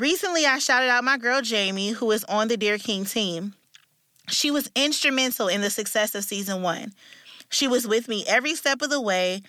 Recently, 0.00 0.46
I 0.46 0.58
shouted 0.58 0.88
out 0.88 1.04
my 1.04 1.16
girl 1.16 1.42
Jamie, 1.42 1.90
who 1.90 2.10
is 2.10 2.24
on 2.24 2.48
the 2.48 2.56
Dear 2.56 2.76
King 2.76 3.04
team. 3.04 3.54
She 4.26 4.50
was 4.50 4.68
instrumental 4.74 5.46
in 5.46 5.60
the 5.60 5.70
success 5.70 6.16
of 6.16 6.24
season 6.24 6.60
one. 6.60 6.92
She 7.50 7.68
was 7.68 7.86
with 7.86 8.08
me 8.08 8.24
every 8.26 8.54
step 8.54 8.80
of 8.80 8.90
the 8.90 9.00
way, 9.00 9.42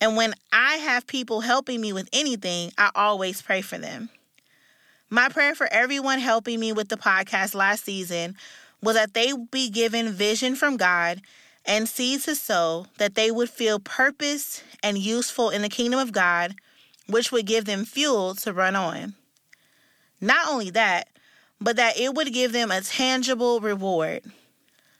and 0.00 0.16
when 0.16 0.34
I 0.52 0.76
have 0.76 1.06
people 1.06 1.40
helping 1.40 1.80
me 1.80 1.92
with 1.92 2.08
anything, 2.12 2.70
I 2.78 2.90
always 2.94 3.42
pray 3.42 3.62
for 3.62 3.78
them. 3.78 4.10
My 5.08 5.28
prayer 5.28 5.54
for 5.54 5.66
everyone 5.72 6.18
helping 6.18 6.60
me 6.60 6.72
with 6.72 6.88
the 6.88 6.96
podcast 6.96 7.54
last 7.54 7.84
season 7.84 8.36
was 8.82 8.94
that 8.96 9.14
they 9.14 9.32
be 9.50 9.70
given 9.70 10.12
vision 10.12 10.54
from 10.54 10.76
God 10.76 11.22
and 11.64 11.88
seed 11.88 12.20
to 12.22 12.34
sow, 12.34 12.86
that 12.98 13.14
they 13.14 13.30
would 13.30 13.50
feel 13.50 13.78
purpose 13.78 14.62
and 14.82 14.98
useful 14.98 15.50
in 15.50 15.62
the 15.62 15.68
kingdom 15.68 15.98
of 15.98 16.12
God, 16.12 16.54
which 17.08 17.32
would 17.32 17.46
give 17.46 17.64
them 17.64 17.84
fuel 17.84 18.34
to 18.36 18.52
run 18.52 18.76
on. 18.76 19.14
Not 20.20 20.48
only 20.48 20.70
that, 20.70 21.08
but 21.60 21.76
that 21.76 21.98
it 21.98 22.14
would 22.14 22.32
give 22.32 22.52
them 22.52 22.70
a 22.70 22.82
tangible 22.82 23.60
reward. 23.60 24.22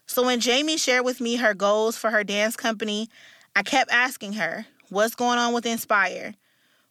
So 0.06 0.25
when 0.25 0.40
Jamie 0.40 0.76
shared 0.76 1.04
with 1.04 1.20
me 1.20 1.36
her 1.36 1.54
goals 1.54 1.96
for 1.96 2.10
her 2.10 2.25
dance 2.25 2.56
company, 2.56 3.08
I 3.54 3.62
kept 3.62 3.90
asking 3.90 4.34
her, 4.34 4.66
What's 4.88 5.16
going 5.16 5.38
on 5.38 5.52
with 5.52 5.66
Inspire? 5.66 6.34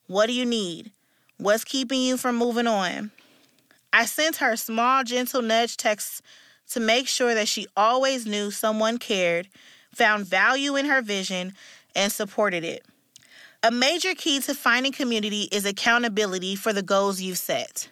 What 0.07 0.27
do 0.27 0.33
you 0.33 0.45
need? 0.45 0.91
What's 1.37 1.63
keeping 1.63 2.01
you 2.01 2.17
from 2.17 2.35
moving 2.35 2.67
on? 2.67 3.11
I 3.93 4.05
sent 4.05 4.37
her 4.37 4.57
small, 4.57 5.03
gentle 5.03 5.41
nudge 5.41 5.77
texts 5.77 6.21
to 6.71 6.79
make 6.79 7.07
sure 7.07 7.33
that 7.33 7.47
she 7.47 7.67
always 7.77 8.25
knew 8.25 8.51
someone 8.51 8.97
cared, 8.97 9.47
found 9.93 10.25
value 10.25 10.75
in 10.75 10.85
her 10.85 11.01
vision, 11.01 11.53
and 11.95 12.11
supported 12.11 12.63
it. 12.63 12.85
A 13.63 13.71
major 13.71 14.13
key 14.13 14.39
to 14.41 14.53
finding 14.53 14.91
community 14.91 15.43
is 15.51 15.65
accountability 15.65 16.55
for 16.55 16.73
the 16.73 16.83
goals 16.83 17.21
you've 17.21 17.37
set. 17.37 17.89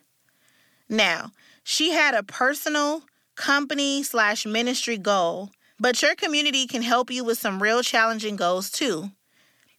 Now, 0.89 1.31
she 1.63 1.91
had 1.91 2.13
a 2.13 2.23
personal, 2.23 3.03
company 3.35 4.03
slash 4.03 4.45
ministry 4.45 4.97
goal, 4.97 5.49
but 5.79 6.01
your 6.01 6.15
community 6.15 6.67
can 6.67 6.81
help 6.81 7.11
you 7.11 7.23
with 7.23 7.37
some 7.37 7.61
real 7.61 7.81
challenging 7.81 8.35
goals 8.35 8.69
too. 8.69 9.11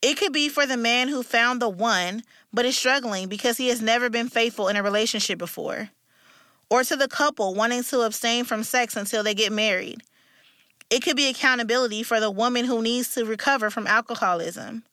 It 0.02 0.18
could 0.18 0.32
be 0.32 0.48
for 0.48 0.66
the 0.66 0.76
man 0.76 1.08
who 1.08 1.22
found 1.22 1.62
the 1.62 1.68
one 1.68 2.22
but 2.52 2.64
is 2.66 2.76
struggling 2.76 3.28
because 3.28 3.56
he 3.56 3.68
has 3.68 3.80
never 3.80 4.10
been 4.10 4.28
faithful 4.28 4.68
in 4.68 4.76
a 4.76 4.82
relationship 4.82 5.38
before 5.38 5.90
or 6.70 6.82
to 6.84 6.96
the 6.96 7.08
couple 7.08 7.54
wanting 7.54 7.82
to 7.84 8.00
abstain 8.00 8.44
from 8.44 8.64
sex 8.64 8.96
until 8.96 9.22
they 9.22 9.34
get 9.34 9.52
married. 9.52 10.02
It 10.90 11.02
could 11.02 11.16
be 11.16 11.28
accountability 11.28 12.02
for 12.02 12.20
the 12.20 12.30
woman 12.30 12.64
who 12.64 12.82
needs 12.82 13.14
to 13.14 13.24
recover 13.24 13.70
from 13.70 13.86
alcoholism. 13.86 14.84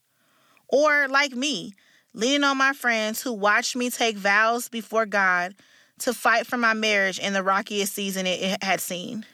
Or, 0.68 1.08
like 1.10 1.34
me, 1.34 1.74
leaning 2.13 2.44
on 2.44 2.58
my 2.58 2.74
friends 2.74 3.22
who 3.22 3.34
watched 3.34 3.75
me 3.75 3.89
take 3.89 4.15
vows 4.15 4.70
before 4.70 5.06
God 5.06 5.56
to 6.01 6.13
fight 6.13 6.48
for 6.48 6.58
my 6.58 6.74
marriage 6.74 7.20
in 7.20 7.34
the 7.34 7.43
rockiest 7.43 7.93
season 7.93 8.25
it 8.27 8.63
had 8.63 8.81
seen. 8.81 9.25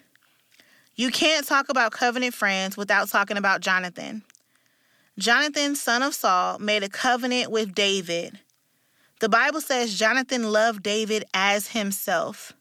You 0.95 1.11
can't 1.11 1.45
talk 1.45 1.69
about 1.69 1.91
covenant 1.91 2.33
friends 2.33 2.75
without 2.77 3.09
talking 3.09 3.37
about 3.37 3.61
Jonathan. 3.61 4.23
Jonathan, 5.19 5.75
son 5.75 6.03
of 6.03 6.13
Saul, 6.13 6.59
made 6.59 6.83
a 6.83 6.89
covenant 6.89 7.51
with 7.51 7.75
David 7.75 8.39
the 9.19 9.29
Bible 9.29 9.61
says 9.61 9.97
Jonathan 9.97 10.51
loved 10.51 10.83
David 10.83 11.23
as 11.33 11.69
himself. 11.69 12.53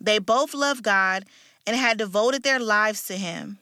They 0.00 0.18
both 0.18 0.54
loved 0.54 0.82
God 0.82 1.26
and 1.66 1.76
had 1.76 1.98
devoted 1.98 2.42
their 2.42 2.58
lives 2.58 3.06
to 3.08 3.16
him. 3.16 3.58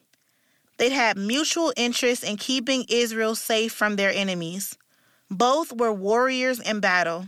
They'd 0.78 0.92
had 0.92 1.16
mutual 1.16 1.72
interest 1.76 2.22
in 2.22 2.36
keeping 2.36 2.84
Israel 2.88 3.34
safe 3.34 3.72
from 3.72 3.96
their 3.96 4.12
enemies. 4.12 4.76
Both 5.30 5.72
were 5.72 5.92
warriors 5.92 6.60
in 6.60 6.80
battle. 6.80 7.26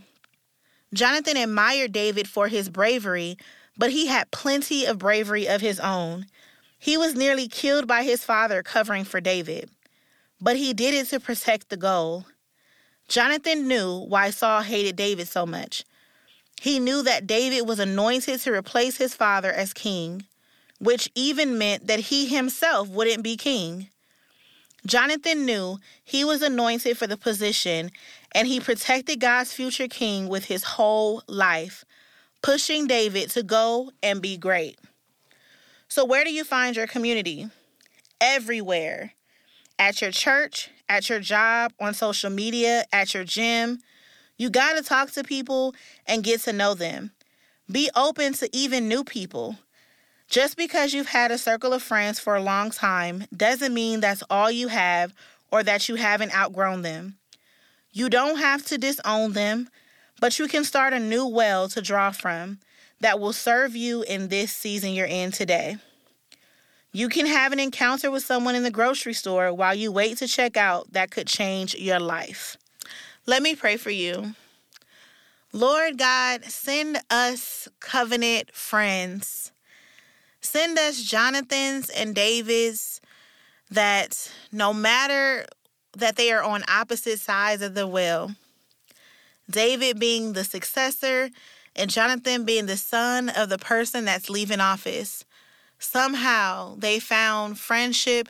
Jonathan 0.94 1.36
admired 1.36 1.92
David 1.92 2.28
for 2.28 2.48
his 2.48 2.68
bravery, 2.68 3.36
but 3.76 3.90
he 3.90 4.06
had 4.06 4.30
plenty 4.30 4.84
of 4.86 4.98
bravery 4.98 5.48
of 5.48 5.60
his 5.60 5.80
own. 5.80 6.26
He 6.78 6.96
was 6.96 7.14
nearly 7.14 7.48
killed 7.48 7.86
by 7.86 8.04
his 8.04 8.24
father 8.24 8.62
covering 8.62 9.04
for 9.04 9.20
David, 9.20 9.70
but 10.40 10.56
he 10.56 10.72
did 10.72 10.94
it 10.94 11.08
to 11.08 11.18
protect 11.18 11.68
the 11.68 11.76
goal. 11.76 12.26
Jonathan 13.08 13.66
knew 13.66 13.98
why 14.06 14.30
Saul 14.30 14.62
hated 14.62 14.96
David 14.96 15.28
so 15.28 15.44
much. 15.44 15.84
He 16.60 16.78
knew 16.78 17.02
that 17.02 17.26
David 17.26 17.66
was 17.66 17.80
anointed 17.80 18.40
to 18.40 18.52
replace 18.52 18.96
his 18.96 19.14
father 19.14 19.52
as 19.52 19.72
king, 19.72 20.24
which 20.78 21.10
even 21.14 21.58
meant 21.58 21.88
that 21.88 22.00
he 22.00 22.26
himself 22.26 22.88
wouldn't 22.88 23.24
be 23.24 23.36
king. 23.36 23.88
Jonathan 24.86 25.46
knew 25.46 25.78
he 26.04 26.24
was 26.24 26.42
anointed 26.42 26.96
for 26.98 27.06
the 27.06 27.16
position, 27.16 27.90
and 28.34 28.48
he 28.48 28.60
protected 28.60 29.20
God's 29.20 29.52
future 29.52 29.88
king 29.88 30.28
with 30.28 30.46
his 30.46 30.64
whole 30.64 31.22
life, 31.28 31.84
pushing 32.42 32.86
David 32.86 33.30
to 33.30 33.42
go 33.42 33.92
and 34.02 34.20
be 34.20 34.36
great. 34.36 34.78
So, 35.88 36.04
where 36.04 36.24
do 36.24 36.32
you 36.32 36.44
find 36.44 36.74
your 36.74 36.86
community? 36.88 37.48
Everywhere. 38.20 39.12
At 39.78 40.00
your 40.00 40.10
church, 40.10 40.70
at 40.88 41.08
your 41.08 41.20
job, 41.20 41.72
on 41.80 41.94
social 41.94 42.30
media, 42.30 42.84
at 42.92 43.14
your 43.14 43.24
gym. 43.24 43.78
You 44.36 44.50
got 44.50 44.76
to 44.76 44.82
talk 44.82 45.12
to 45.12 45.24
people 45.24 45.74
and 46.06 46.24
get 46.24 46.40
to 46.42 46.52
know 46.52 46.74
them. 46.74 47.12
Be 47.70 47.90
open 47.94 48.32
to 48.34 48.48
even 48.56 48.88
new 48.88 49.04
people. 49.04 49.56
Just 50.28 50.56
because 50.56 50.92
you've 50.92 51.08
had 51.08 51.30
a 51.30 51.38
circle 51.38 51.72
of 51.72 51.82
friends 51.82 52.18
for 52.18 52.34
a 52.34 52.42
long 52.42 52.70
time 52.70 53.24
doesn't 53.36 53.74
mean 53.74 54.00
that's 54.00 54.22
all 54.30 54.50
you 54.50 54.68
have 54.68 55.14
or 55.50 55.62
that 55.62 55.88
you 55.88 55.94
haven't 55.94 56.34
outgrown 56.34 56.82
them. 56.82 57.16
You 57.94 58.10
don't 58.10 58.38
have 58.38 58.64
to 58.66 58.76
disown 58.76 59.34
them, 59.34 59.68
but 60.20 60.40
you 60.40 60.48
can 60.48 60.64
start 60.64 60.92
a 60.92 60.98
new 60.98 61.24
well 61.26 61.68
to 61.68 61.80
draw 61.80 62.10
from 62.10 62.58
that 63.00 63.20
will 63.20 63.32
serve 63.32 63.76
you 63.76 64.02
in 64.02 64.28
this 64.28 64.52
season 64.52 64.94
you're 64.94 65.06
in 65.06 65.30
today. 65.30 65.76
You 66.90 67.08
can 67.08 67.26
have 67.26 67.52
an 67.52 67.60
encounter 67.60 68.10
with 68.10 68.24
someone 68.24 68.56
in 68.56 68.64
the 68.64 68.70
grocery 68.72 69.12
store 69.12 69.54
while 69.54 69.76
you 69.76 69.92
wait 69.92 70.18
to 70.18 70.26
check 70.26 70.56
out 70.56 70.92
that 70.92 71.12
could 71.12 71.28
change 71.28 71.76
your 71.76 72.00
life. 72.00 72.56
Let 73.26 73.42
me 73.42 73.54
pray 73.54 73.76
for 73.76 73.90
you. 73.90 74.34
Lord 75.52 75.96
God, 75.96 76.44
send 76.46 76.98
us 77.10 77.68
covenant 77.78 78.52
friends. 78.52 79.52
Send 80.40 80.80
us 80.80 81.00
Jonathans 81.00 81.90
and 81.90 82.12
Davids 82.12 83.00
that 83.70 84.32
no 84.50 84.72
matter 84.72 85.46
that 85.96 86.16
they 86.16 86.32
are 86.32 86.42
on 86.42 86.62
opposite 86.68 87.20
sides 87.20 87.62
of 87.62 87.74
the 87.74 87.86
well, 87.86 88.34
David 89.50 89.98
being 89.98 90.32
the 90.32 90.44
successor 90.44 91.30
and 91.76 91.90
Jonathan 91.90 92.44
being 92.44 92.66
the 92.66 92.76
son 92.76 93.28
of 93.28 93.48
the 93.48 93.58
person 93.58 94.04
that's 94.04 94.30
leaving 94.30 94.60
office, 94.60 95.24
somehow 95.78 96.76
they 96.78 96.98
found 96.98 97.58
friendship 97.58 98.28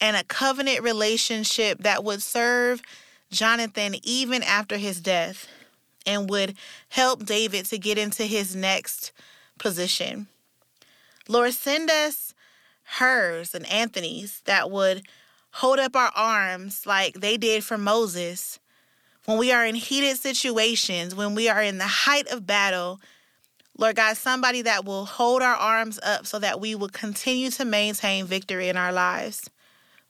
and 0.00 0.16
a 0.16 0.24
covenant 0.24 0.82
relationship 0.82 1.78
that 1.78 2.04
would 2.04 2.22
serve 2.22 2.82
Jonathan 3.30 3.96
even 4.02 4.42
after 4.42 4.76
his 4.76 5.00
death 5.00 5.48
and 6.06 6.28
would 6.28 6.54
help 6.90 7.24
David 7.24 7.64
to 7.66 7.78
get 7.78 7.98
into 7.98 8.24
his 8.24 8.54
next 8.54 9.12
position. 9.58 10.26
Lord, 11.28 11.54
send 11.54 11.90
us 11.90 12.34
Hurs 12.84 13.54
and 13.54 13.66
Anthony's 13.70 14.42
that 14.44 14.70
would 14.70 15.02
hold 15.54 15.78
up 15.78 15.94
our 15.94 16.10
arms 16.16 16.84
like 16.84 17.14
they 17.14 17.36
did 17.36 17.62
for 17.62 17.78
Moses 17.78 18.58
when 19.24 19.38
we 19.38 19.52
are 19.52 19.64
in 19.64 19.76
heated 19.76 20.16
situations, 20.18 21.14
when 21.14 21.36
we 21.36 21.48
are 21.48 21.62
in 21.62 21.78
the 21.78 21.86
height 21.86 22.26
of 22.32 22.44
battle. 22.44 23.00
Lord 23.78 23.94
God, 23.94 24.16
somebody 24.16 24.62
that 24.62 24.84
will 24.84 25.04
hold 25.04 25.42
our 25.42 25.54
arms 25.54 26.00
up 26.02 26.26
so 26.26 26.40
that 26.40 26.60
we 26.60 26.74
will 26.74 26.88
continue 26.88 27.50
to 27.52 27.64
maintain 27.64 28.26
victory 28.26 28.68
in 28.68 28.76
our 28.76 28.92
lives. 28.92 29.48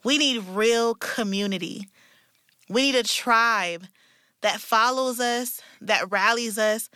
We 0.02 0.16
need 0.16 0.44
real 0.44 0.94
community. 0.94 1.88
We 2.70 2.82
need 2.82 2.94
a 2.94 3.02
tribe 3.02 3.84
that 4.40 4.60
follows 4.60 5.20
us, 5.20 5.60
that 5.82 6.10
rallies 6.10 6.56
us, 6.56 6.88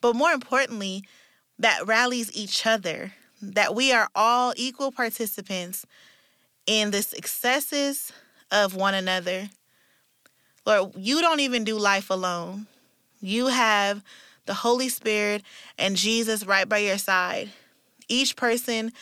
but 0.00 0.16
more 0.16 0.32
importantly, 0.32 1.04
that 1.58 1.86
rallies 1.86 2.34
each 2.34 2.66
other, 2.66 3.12
that 3.42 3.74
we 3.74 3.92
are 3.92 4.08
all 4.14 4.54
equal 4.56 4.90
participants 4.90 5.84
in 6.70 6.92
the 6.92 7.02
successes 7.02 8.12
of 8.52 8.76
one 8.76 8.94
another. 8.94 9.50
Lord, 10.64 10.92
you 10.96 11.20
don't 11.20 11.40
even 11.40 11.64
do 11.64 11.76
life 11.76 12.10
alone. 12.10 12.68
You 13.20 13.48
have 13.48 14.04
the 14.46 14.54
Holy 14.54 14.88
Spirit 14.88 15.42
and 15.76 15.96
Jesus 15.96 16.46
right 16.46 16.68
by 16.68 16.78
your 16.78 16.96
side. 16.96 17.50
Each 18.06 18.36
person 18.36 18.92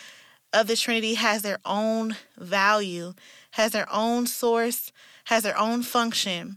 of 0.54 0.66
the 0.66 0.76
Trinity 0.76 1.12
has 1.12 1.42
their 1.42 1.58
own 1.66 2.16
value, 2.38 3.12
has 3.50 3.72
their 3.72 3.87
own 3.92 4.26
source, 4.26 4.90
has 5.25 5.42
their 5.42 5.58
own 5.58 5.82
function. 5.82 6.56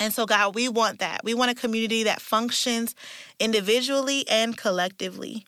And 0.00 0.12
so, 0.12 0.26
God, 0.26 0.56
we 0.56 0.68
want 0.68 0.98
that. 0.98 1.20
We 1.22 1.32
want 1.32 1.52
a 1.52 1.54
community 1.54 2.02
that 2.02 2.20
functions 2.20 2.96
individually 3.38 4.24
and 4.28 4.56
collectively, 4.56 5.46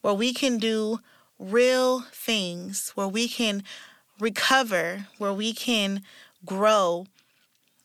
where 0.00 0.14
we 0.14 0.32
can 0.32 0.58
do 0.58 1.00
real 1.40 2.02
things, 2.12 2.90
where 2.90 3.08
we 3.08 3.26
can 3.26 3.64
recover, 4.20 5.06
where 5.18 5.32
we 5.32 5.52
can 5.52 6.02
grow 6.44 7.06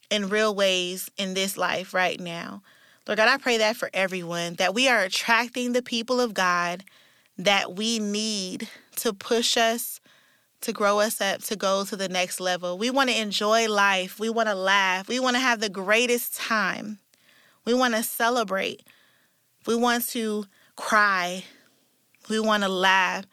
in 0.10 0.30
real 0.30 0.54
ways 0.54 1.10
in 1.18 1.34
this 1.34 1.58
life 1.58 1.94
right 1.94 2.20
now. 2.20 2.62
Lord 3.08 3.18
God, 3.18 3.30
I 3.30 3.38
pray 3.38 3.58
that 3.58 3.78
for 3.78 3.90
everyone, 3.94 4.56
that 4.56 4.74
we 4.74 4.88
are 4.88 5.02
attracting 5.02 5.74
the 5.74 5.82
people 5.82 6.20
of 6.20 6.34
God 6.34 6.84
that 7.38 7.76
we 7.76 8.00
need 8.00 8.70
to 8.98 9.14
push 9.14 9.58
us 9.58 10.00
to 10.62 10.74
grow 10.74 11.00
us 11.00 11.22
up 11.22 11.42
to 11.44 11.56
go 11.56 11.86
to 11.86 11.96
the 11.96 12.10
next 12.10 12.40
level. 12.40 12.78
We 12.78 12.90
want 12.90 13.10
to 13.10 13.20
enjoy 13.20 13.70
life. 13.70 14.20
We 14.20 14.30
want 14.30 14.50
to 14.50 14.56
laugh. 14.56 15.08
We 15.08 15.20
want 15.20 15.36
to 15.36 15.40
have 15.40 15.60
the 15.60 15.70
greatest 15.70 16.36
time. 16.36 17.00
We 17.66 17.74
want 17.74 17.94
to 17.94 18.04
celebrate. 18.04 18.82
We 19.68 19.76
want 19.76 20.08
to 20.10 20.46
cry. 20.76 21.44
We 22.30 22.40
want 22.40 22.64
to 22.64 22.70
laugh. 22.70 23.26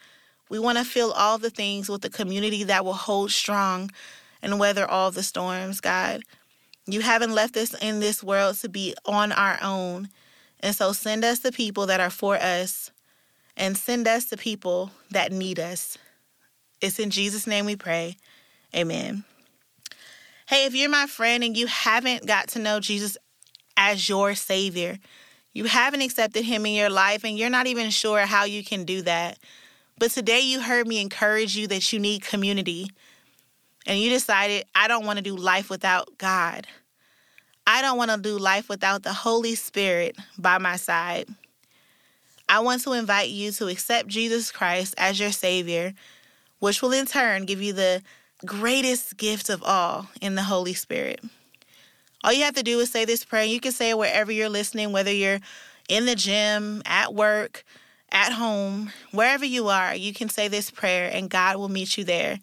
We 0.53 0.59
want 0.59 0.77
to 0.77 0.85
fill 0.85 1.13
all 1.13 1.39
the 1.39 1.49
things 1.49 1.89
with 1.89 2.05
a 2.05 2.11
community 2.11 2.63
that 2.65 2.85
will 2.85 2.93
hold 2.93 3.31
strong 3.31 3.91
and 4.43 4.61
weather 4.61 4.87
all 4.87 5.11
the 5.11 5.23
storms, 5.23 5.81
God. 5.81 6.25
You 6.87 7.01
haven't 7.01 7.33
left 7.33 7.57
us 7.57 7.75
in 7.81 8.01
this 8.01 8.23
world 8.23 8.57
to 8.57 8.69
be 8.69 8.95
on 9.07 9.33
our 9.33 9.59
own. 9.63 10.11
And 10.61 10.77
so 10.77 10.93
send 10.93 11.25
us 11.25 11.39
the 11.39 11.53
people 11.53 11.87
that 11.87 12.01
are 12.01 12.11
for 12.11 12.37
us 12.37 12.91
and 13.57 13.79
send 13.79 14.07
us 14.07 14.27
the 14.27 14.37
people 14.37 14.91
that 15.11 15.33
need 15.33 15.59
us. 15.59 15.97
It's 16.83 16.99
in 16.99 17.09
Jesus' 17.09 17.47
name 17.47 17.65
we 17.65 17.75
pray. 17.75 18.19
Amen. 18.77 19.25
Hey, 20.49 20.67
if 20.67 20.75
you're 20.75 20.91
my 20.91 21.07
friend 21.07 21.43
and 21.43 21.57
you 21.57 21.67
haven't 21.67 22.27
got 22.27 22.49
to 22.49 22.59
know 22.59 22.79
Jesus 22.79 23.17
as 23.79 24.07
your 24.07 24.35
Savior, 24.35 24.99
you 25.55 25.65
haven't 25.65 26.03
accepted 26.03 26.45
Him 26.45 26.67
in 26.67 26.75
your 26.75 26.91
life, 26.91 27.25
and 27.25 27.39
you're 27.39 27.49
not 27.49 27.69
even 27.69 27.89
sure 27.89 28.27
how 28.27 28.45
you 28.45 28.63
can 28.63 28.85
do 28.85 29.01
that. 29.01 29.39
But 30.03 30.11
today 30.11 30.41
you 30.41 30.61
heard 30.61 30.89
me 30.89 31.01
encourage 31.01 31.57
you 31.57 31.69
that 31.69 31.93
you 31.93 32.01
need 32.01 32.23
community, 32.23 32.91
and 33.87 34.01
you 34.01 34.11
decided, 34.11 34.65
I 34.75 34.89
don't 34.89 35.07
want 35.07 35.19
to 35.19 35.23
do 35.23 35.37
life 35.37 35.71
without 35.71 36.19
God. 36.19 36.67
I 37.69 37.83
don't 37.83 37.97
want 37.97 38.11
to 38.11 38.17
do 38.17 38.37
life 38.37 38.69
without 38.69 39.05
the 39.05 39.13
Holy 39.13 39.55
Spirit 39.55 40.17
by 40.37 40.59
my 40.59 40.75
side. 40.75 41.29
I 42.49 42.59
want 42.59 42.83
to 42.83 42.95
invite 42.95 43.29
you 43.29 43.53
to 43.53 43.69
accept 43.69 44.09
Jesus 44.09 44.51
Christ 44.51 44.97
as 44.99 45.21
your 45.21 45.31
Savior 45.31 45.95
which 46.59 46.83
will 46.83 46.91
in 46.91 47.07
turn 47.07 47.45
give 47.45 47.63
you 47.63 47.73
the 47.73 48.03
greatest 48.45 49.17
gift 49.17 49.49
of 49.51 49.63
all 49.63 50.09
in 50.21 50.35
the 50.35 50.43
Holy 50.43 50.75
Spirit. 50.75 51.21
All 52.25 52.33
you 52.33 52.43
have 52.43 52.57
to 52.57 52.65
do 52.65 52.81
is 52.81 52.91
say 52.91 53.05
this 53.05 53.25
prayer. 53.25 53.45
You 53.45 53.61
can 53.61 53.71
say 53.71 53.91
it 53.91 53.99
wherever 53.99 54.33
you're 54.33 54.49
listening, 54.49 54.91
whether 54.91 55.13
you're 55.13 55.39
in 55.89 56.07
the 56.07 56.17
gym, 56.17 56.83
at 56.87 57.15
work, 57.15 57.65
at 58.13 58.33
home, 58.33 58.93
wherever 59.11 59.45
you 59.45 59.69
are, 59.69 59.95
you 59.95 60.13
can 60.13 60.29
say 60.29 60.47
this 60.47 60.71
prayer 60.71 61.11
and 61.13 61.31
God 61.31 61.57
will 61.57 61.69
meet 61.69 61.97
you 61.99 62.05
there. 62.05 62.39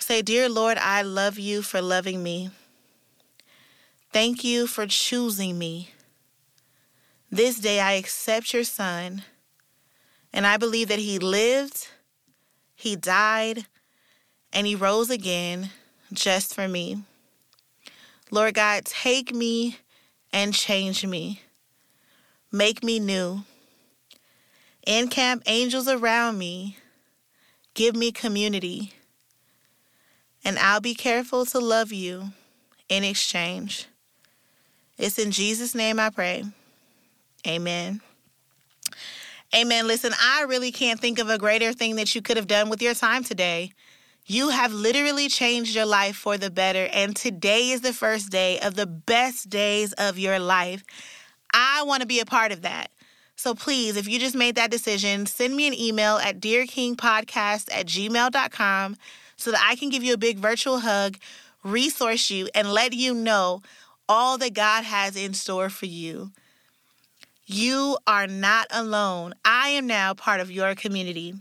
Say, 0.00 0.22
Dear 0.22 0.48
Lord, 0.48 0.78
I 0.78 1.02
love 1.02 1.38
you 1.38 1.62
for 1.62 1.82
loving 1.82 2.22
me. 2.22 2.50
Thank 4.12 4.44
you 4.44 4.66
for 4.66 4.86
choosing 4.86 5.58
me. 5.58 5.90
This 7.30 7.58
day 7.58 7.80
I 7.80 7.92
accept 7.92 8.54
your 8.54 8.64
Son, 8.64 9.22
and 10.32 10.46
I 10.46 10.56
believe 10.56 10.88
that 10.88 10.98
He 10.98 11.18
lived 11.18 11.88
he 12.78 12.94
died 12.94 13.66
and 14.52 14.64
he 14.64 14.76
rose 14.76 15.10
again 15.10 15.70
just 16.12 16.54
for 16.54 16.68
me. 16.68 17.02
Lord 18.30 18.54
God, 18.54 18.84
take 18.84 19.34
me 19.34 19.78
and 20.32 20.54
change 20.54 21.04
me. 21.04 21.42
Make 22.52 22.84
me 22.84 23.00
new. 23.00 23.42
Encamp 24.88 25.42
angels 25.44 25.86
around 25.86 26.38
me. 26.38 26.78
Give 27.74 27.94
me 27.94 28.10
community. 28.10 28.94
And 30.42 30.58
I'll 30.58 30.80
be 30.80 30.94
careful 30.94 31.44
to 31.46 31.58
love 31.58 31.92
you 31.92 32.32
in 32.88 33.04
exchange. 33.04 33.86
It's 34.96 35.18
in 35.18 35.30
Jesus' 35.30 35.74
name 35.74 36.00
I 36.00 36.08
pray. 36.08 36.42
Amen. 37.46 38.00
Amen. 39.54 39.86
Listen, 39.86 40.12
I 40.20 40.42
really 40.48 40.72
can't 40.72 40.98
think 40.98 41.18
of 41.18 41.28
a 41.28 41.36
greater 41.36 41.74
thing 41.74 41.96
that 41.96 42.14
you 42.14 42.22
could 42.22 42.38
have 42.38 42.46
done 42.46 42.70
with 42.70 42.80
your 42.80 42.94
time 42.94 43.24
today. 43.24 43.72
You 44.24 44.48
have 44.48 44.72
literally 44.72 45.28
changed 45.28 45.74
your 45.74 45.86
life 45.86 46.16
for 46.16 46.38
the 46.38 46.50
better, 46.50 46.88
and 46.92 47.14
today 47.14 47.70
is 47.70 47.82
the 47.82 47.92
first 47.92 48.30
day 48.30 48.58
of 48.60 48.74
the 48.74 48.86
best 48.86 49.50
days 49.50 49.92
of 49.94 50.18
your 50.18 50.38
life. 50.38 50.82
I 51.52 51.82
want 51.84 52.00
to 52.00 52.06
be 52.06 52.20
a 52.20 52.26
part 52.26 52.52
of 52.52 52.62
that. 52.62 52.90
So 53.38 53.54
please, 53.54 53.96
if 53.96 54.08
you 54.08 54.18
just 54.18 54.34
made 54.34 54.56
that 54.56 54.72
decision, 54.72 55.24
send 55.24 55.54
me 55.54 55.68
an 55.68 55.78
email 55.78 56.16
at 56.16 56.40
dearkingpodcast 56.40 57.68
at 57.72 57.86
gmail.com 57.86 58.96
so 59.36 59.52
that 59.52 59.64
I 59.64 59.76
can 59.76 59.90
give 59.90 60.02
you 60.02 60.14
a 60.14 60.18
big 60.18 60.38
virtual 60.38 60.80
hug, 60.80 61.18
resource 61.62 62.30
you, 62.30 62.48
and 62.52 62.72
let 62.72 62.94
you 62.94 63.14
know 63.14 63.62
all 64.08 64.38
that 64.38 64.54
God 64.54 64.82
has 64.82 65.14
in 65.14 65.34
store 65.34 65.70
for 65.70 65.86
you. 65.86 66.32
You 67.46 67.96
are 68.08 68.26
not 68.26 68.66
alone. 68.72 69.34
I 69.44 69.68
am 69.68 69.86
now 69.86 70.14
part 70.14 70.40
of 70.40 70.50
your 70.50 70.74
community. 70.74 71.34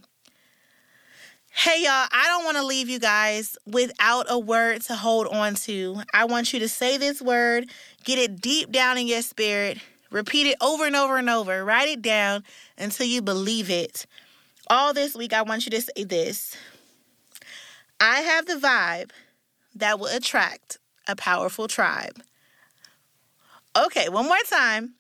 Hey, 1.50 1.82
y'all, 1.82 2.08
I 2.12 2.26
don't 2.28 2.46
want 2.46 2.58
to 2.58 2.64
leave 2.64 2.90
you 2.90 3.00
guys 3.00 3.58
without 3.66 4.28
a 4.30 4.38
word 4.38 4.84
to 4.84 4.96
hold 4.96 5.26
on 5.30 5.56
to. 5.56 6.04
I 6.14 6.26
want 6.26 6.54
you 6.54 6.60
to 6.60 6.70
say 6.70 6.98
this 6.98 7.24
word, 7.24 7.72
get 8.04 8.20
it 8.20 8.40
deep 8.40 8.72
down 8.72 9.00
in 9.00 9.08
your 9.08 9.24
spirit, 9.24 9.80
repeat 10.10 10.48
it 10.48 10.58
over 10.62 10.86
and 10.86 10.96
over 10.96 11.18
and 11.18 11.30
over, 11.30 11.64
write 11.64 11.90
it 11.90 12.02
down 12.02 12.44
until 12.78 13.06
you 13.06 13.22
believe 13.22 13.70
it. 13.70 14.06
All 14.70 14.94
this 14.94 15.16
week, 15.16 15.34
I 15.34 15.42
want 15.42 15.66
you 15.66 15.72
to 15.72 15.82
say 15.82 16.04
this 16.04 16.56
I 18.00 18.22
have 18.22 18.46
the 18.46 18.56
vibe 18.56 19.12
that 19.76 20.00
will 20.00 20.08
attract 20.08 20.78
a 21.08 21.16
powerful 21.16 21.68
tribe. 21.68 22.22
Okay, 23.76 24.10
one 24.10 24.26
more 24.26 24.38
time. 24.50 24.96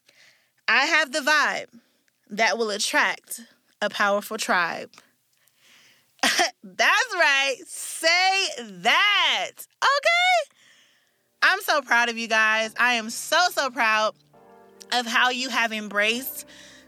I 0.68 0.86
have 0.86 1.12
the 1.12 1.20
vibe 1.20 1.80
that 2.30 2.58
will 2.58 2.70
attract 2.70 3.42
a 3.82 3.90
powerful 3.90 4.38
tribe. 4.38 4.90
That's 6.22 7.14
right. 7.14 7.56
Say 7.66 8.48
that. 8.60 9.52
Okay. 9.82 10.58
I'm 11.42 11.62
so 11.62 11.82
proud 11.82 12.10
of 12.10 12.18
you 12.18 12.28
guys. 12.28 12.74
I 12.80 12.94
am 12.94 13.10
so, 13.10 13.38
so 13.52 13.70
proud 13.70 14.16
of 14.92 15.06
how 15.06 15.30
you 15.30 15.50
have 15.50 15.72
embraced 15.72 16.46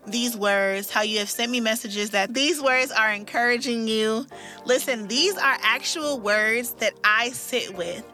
these 0.07 0.35
words, 0.35 0.89
how 0.89 1.01
you 1.01 1.19
have 1.19 1.29
sent 1.29 1.51
me 1.51 1.59
messages 1.59 2.11
that 2.11 2.33
these 2.33 2.61
words 2.61 2.91
are 2.91 3.11
encouraging 3.11 3.87
you. 3.87 4.25
Listen, 4.65 5.07
these 5.07 5.37
are 5.37 5.57
actual 5.61 6.19
words 6.19 6.73
that 6.75 6.93
I 7.03 7.29
sit 7.29 7.75
with. 7.75 8.09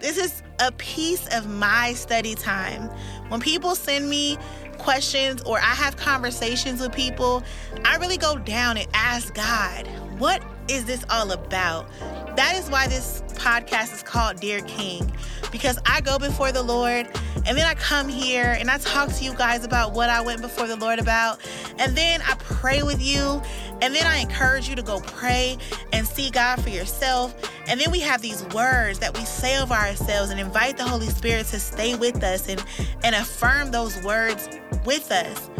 This 0.00 0.16
is 0.16 0.42
a 0.60 0.72
piece 0.72 1.26
of 1.34 1.48
my 1.48 1.92
study 1.94 2.34
time. 2.34 2.88
When 3.28 3.40
people 3.40 3.74
send 3.74 4.08
me 4.08 4.38
questions 4.78 5.42
or 5.42 5.58
I 5.58 5.74
have 5.74 5.96
conversations 5.96 6.80
with 6.80 6.92
people, 6.92 7.42
I 7.84 7.96
really 7.96 8.16
go 8.16 8.38
down 8.38 8.76
and 8.78 8.88
ask 8.94 9.34
God, 9.34 9.86
what 10.18 10.42
is 10.68 10.84
this 10.84 11.04
all 11.10 11.32
about? 11.32 11.90
That 12.36 12.54
is 12.56 12.70
why 12.70 12.86
this 12.86 13.22
podcast 13.34 13.94
is 13.94 14.02
called 14.02 14.40
Dear 14.40 14.60
King, 14.62 15.12
because 15.52 15.78
I 15.84 16.00
go 16.00 16.18
before 16.18 16.52
the 16.52 16.62
Lord 16.62 17.08
and 17.46 17.56
then 17.56 17.66
I 17.66 17.74
come 17.74 18.08
here 18.08 18.56
and 18.58 18.70
I 18.70 18.78
talk 18.78 19.08
to 19.10 19.24
you 19.24 19.34
guys 19.34 19.64
about 19.64 19.92
what 19.92 20.10
I 20.10 20.20
went 20.20 20.40
before 20.40 20.66
the 20.66 20.76
Lord 20.76 20.98
about. 20.98 21.40
And 21.78 21.96
then 21.96 22.20
I 22.22 22.34
pray 22.38 22.82
with 22.82 23.02
you. 23.02 23.42
And 23.82 23.94
then 23.94 24.06
I 24.06 24.18
encourage 24.18 24.68
you 24.68 24.76
to 24.76 24.82
go 24.82 25.00
pray 25.00 25.56
and 25.92 26.06
see 26.06 26.30
God 26.30 26.62
for 26.62 26.68
yourself. 26.68 27.34
And 27.66 27.80
then 27.80 27.90
we 27.90 28.00
have 28.00 28.20
these 28.20 28.44
words 28.54 28.98
that 28.98 29.16
we 29.16 29.24
say 29.24 29.58
over 29.60 29.72
ourselves 29.72 30.30
and 30.30 30.38
invite 30.38 30.76
the 30.76 30.84
Holy 30.84 31.06
Spirit 31.06 31.46
to 31.46 31.58
stay 31.58 31.94
with 31.94 32.22
us 32.22 32.48
and, 32.48 32.62
and 33.02 33.14
affirm 33.14 33.70
those 33.70 34.00
words 34.02 34.48
with 34.84 35.10
us. 35.10 35.50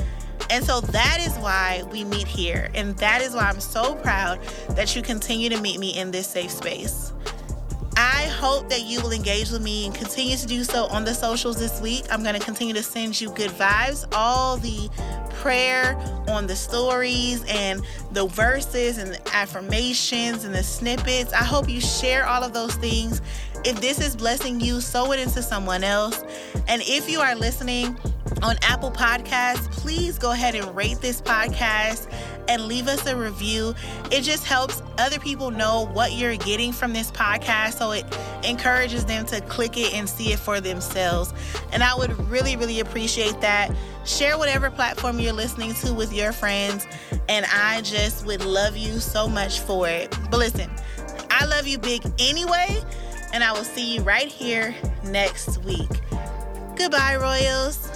And 0.50 0.64
so 0.64 0.80
that 0.80 1.18
is 1.20 1.34
why 1.38 1.84
we 1.90 2.04
meet 2.04 2.26
here. 2.26 2.70
And 2.74 2.96
that 2.98 3.22
is 3.22 3.34
why 3.34 3.42
I'm 3.42 3.60
so 3.60 3.94
proud 3.94 4.42
that 4.70 4.94
you 4.94 5.02
continue 5.02 5.48
to 5.48 5.60
meet 5.60 5.78
me 5.78 5.96
in 5.96 6.10
this 6.10 6.26
safe 6.26 6.50
space. 6.50 7.12
I 8.02 8.28
hope 8.28 8.70
that 8.70 8.84
you 8.84 9.02
will 9.02 9.12
engage 9.12 9.50
with 9.50 9.60
me 9.60 9.84
and 9.84 9.94
continue 9.94 10.34
to 10.34 10.46
do 10.46 10.64
so 10.64 10.86
on 10.86 11.04
the 11.04 11.12
socials 11.12 11.58
this 11.58 11.82
week. 11.82 12.06
I'm 12.10 12.22
going 12.22 12.34
to 12.34 12.40
continue 12.40 12.72
to 12.72 12.82
send 12.82 13.20
you 13.20 13.30
good 13.32 13.50
vibes, 13.50 14.06
all 14.14 14.56
the 14.56 14.88
prayer 15.32 15.94
on 16.26 16.46
the 16.46 16.56
stories 16.56 17.44
and 17.46 17.82
the 18.12 18.26
verses 18.28 18.96
and 18.96 19.12
the 19.12 19.36
affirmations 19.36 20.44
and 20.44 20.54
the 20.54 20.62
snippets. 20.62 21.34
I 21.34 21.44
hope 21.44 21.68
you 21.68 21.78
share 21.78 22.24
all 22.26 22.42
of 22.42 22.54
those 22.54 22.74
things. 22.76 23.20
If 23.66 23.82
this 23.82 24.00
is 24.00 24.16
blessing 24.16 24.60
you, 24.60 24.80
sow 24.80 25.12
it 25.12 25.20
into 25.20 25.42
someone 25.42 25.84
else. 25.84 26.24
And 26.68 26.80
if 26.86 27.10
you 27.10 27.20
are 27.20 27.34
listening, 27.34 27.98
on 28.42 28.56
Apple 28.62 28.90
Podcasts, 28.90 29.70
please 29.70 30.18
go 30.18 30.32
ahead 30.32 30.54
and 30.54 30.74
rate 30.74 30.98
this 31.00 31.20
podcast 31.20 32.10
and 32.50 32.66
leave 32.66 32.88
us 32.88 33.06
a 33.06 33.16
review. 33.16 33.74
It 34.10 34.22
just 34.22 34.44
helps 34.44 34.82
other 34.98 35.20
people 35.20 35.52
know 35.52 35.86
what 35.92 36.12
you're 36.12 36.36
getting 36.36 36.72
from 36.72 36.92
this 36.92 37.10
podcast. 37.12 37.74
So 37.74 37.92
it 37.92 38.04
encourages 38.44 39.04
them 39.04 39.24
to 39.26 39.40
click 39.42 39.78
it 39.78 39.94
and 39.94 40.08
see 40.08 40.32
it 40.32 40.38
for 40.40 40.60
themselves. 40.60 41.32
And 41.72 41.82
I 41.84 41.94
would 41.94 42.12
really, 42.28 42.56
really 42.56 42.80
appreciate 42.80 43.40
that. 43.40 43.70
Share 44.04 44.36
whatever 44.36 44.68
platform 44.68 45.20
you're 45.20 45.32
listening 45.32 45.74
to 45.74 45.94
with 45.94 46.12
your 46.12 46.32
friends. 46.32 46.86
And 47.28 47.46
I 47.46 47.82
just 47.82 48.26
would 48.26 48.44
love 48.44 48.76
you 48.76 48.98
so 48.98 49.28
much 49.28 49.60
for 49.60 49.88
it. 49.88 50.10
But 50.28 50.38
listen, 50.38 50.68
I 51.30 51.46
love 51.46 51.68
you 51.68 51.78
big 51.78 52.02
anyway. 52.18 52.82
And 53.32 53.44
I 53.44 53.52
will 53.52 53.64
see 53.64 53.94
you 53.94 54.02
right 54.02 54.26
here 54.26 54.74
next 55.04 55.64
week. 55.64 55.88
Goodbye, 56.74 57.14
Royals. 57.14 57.89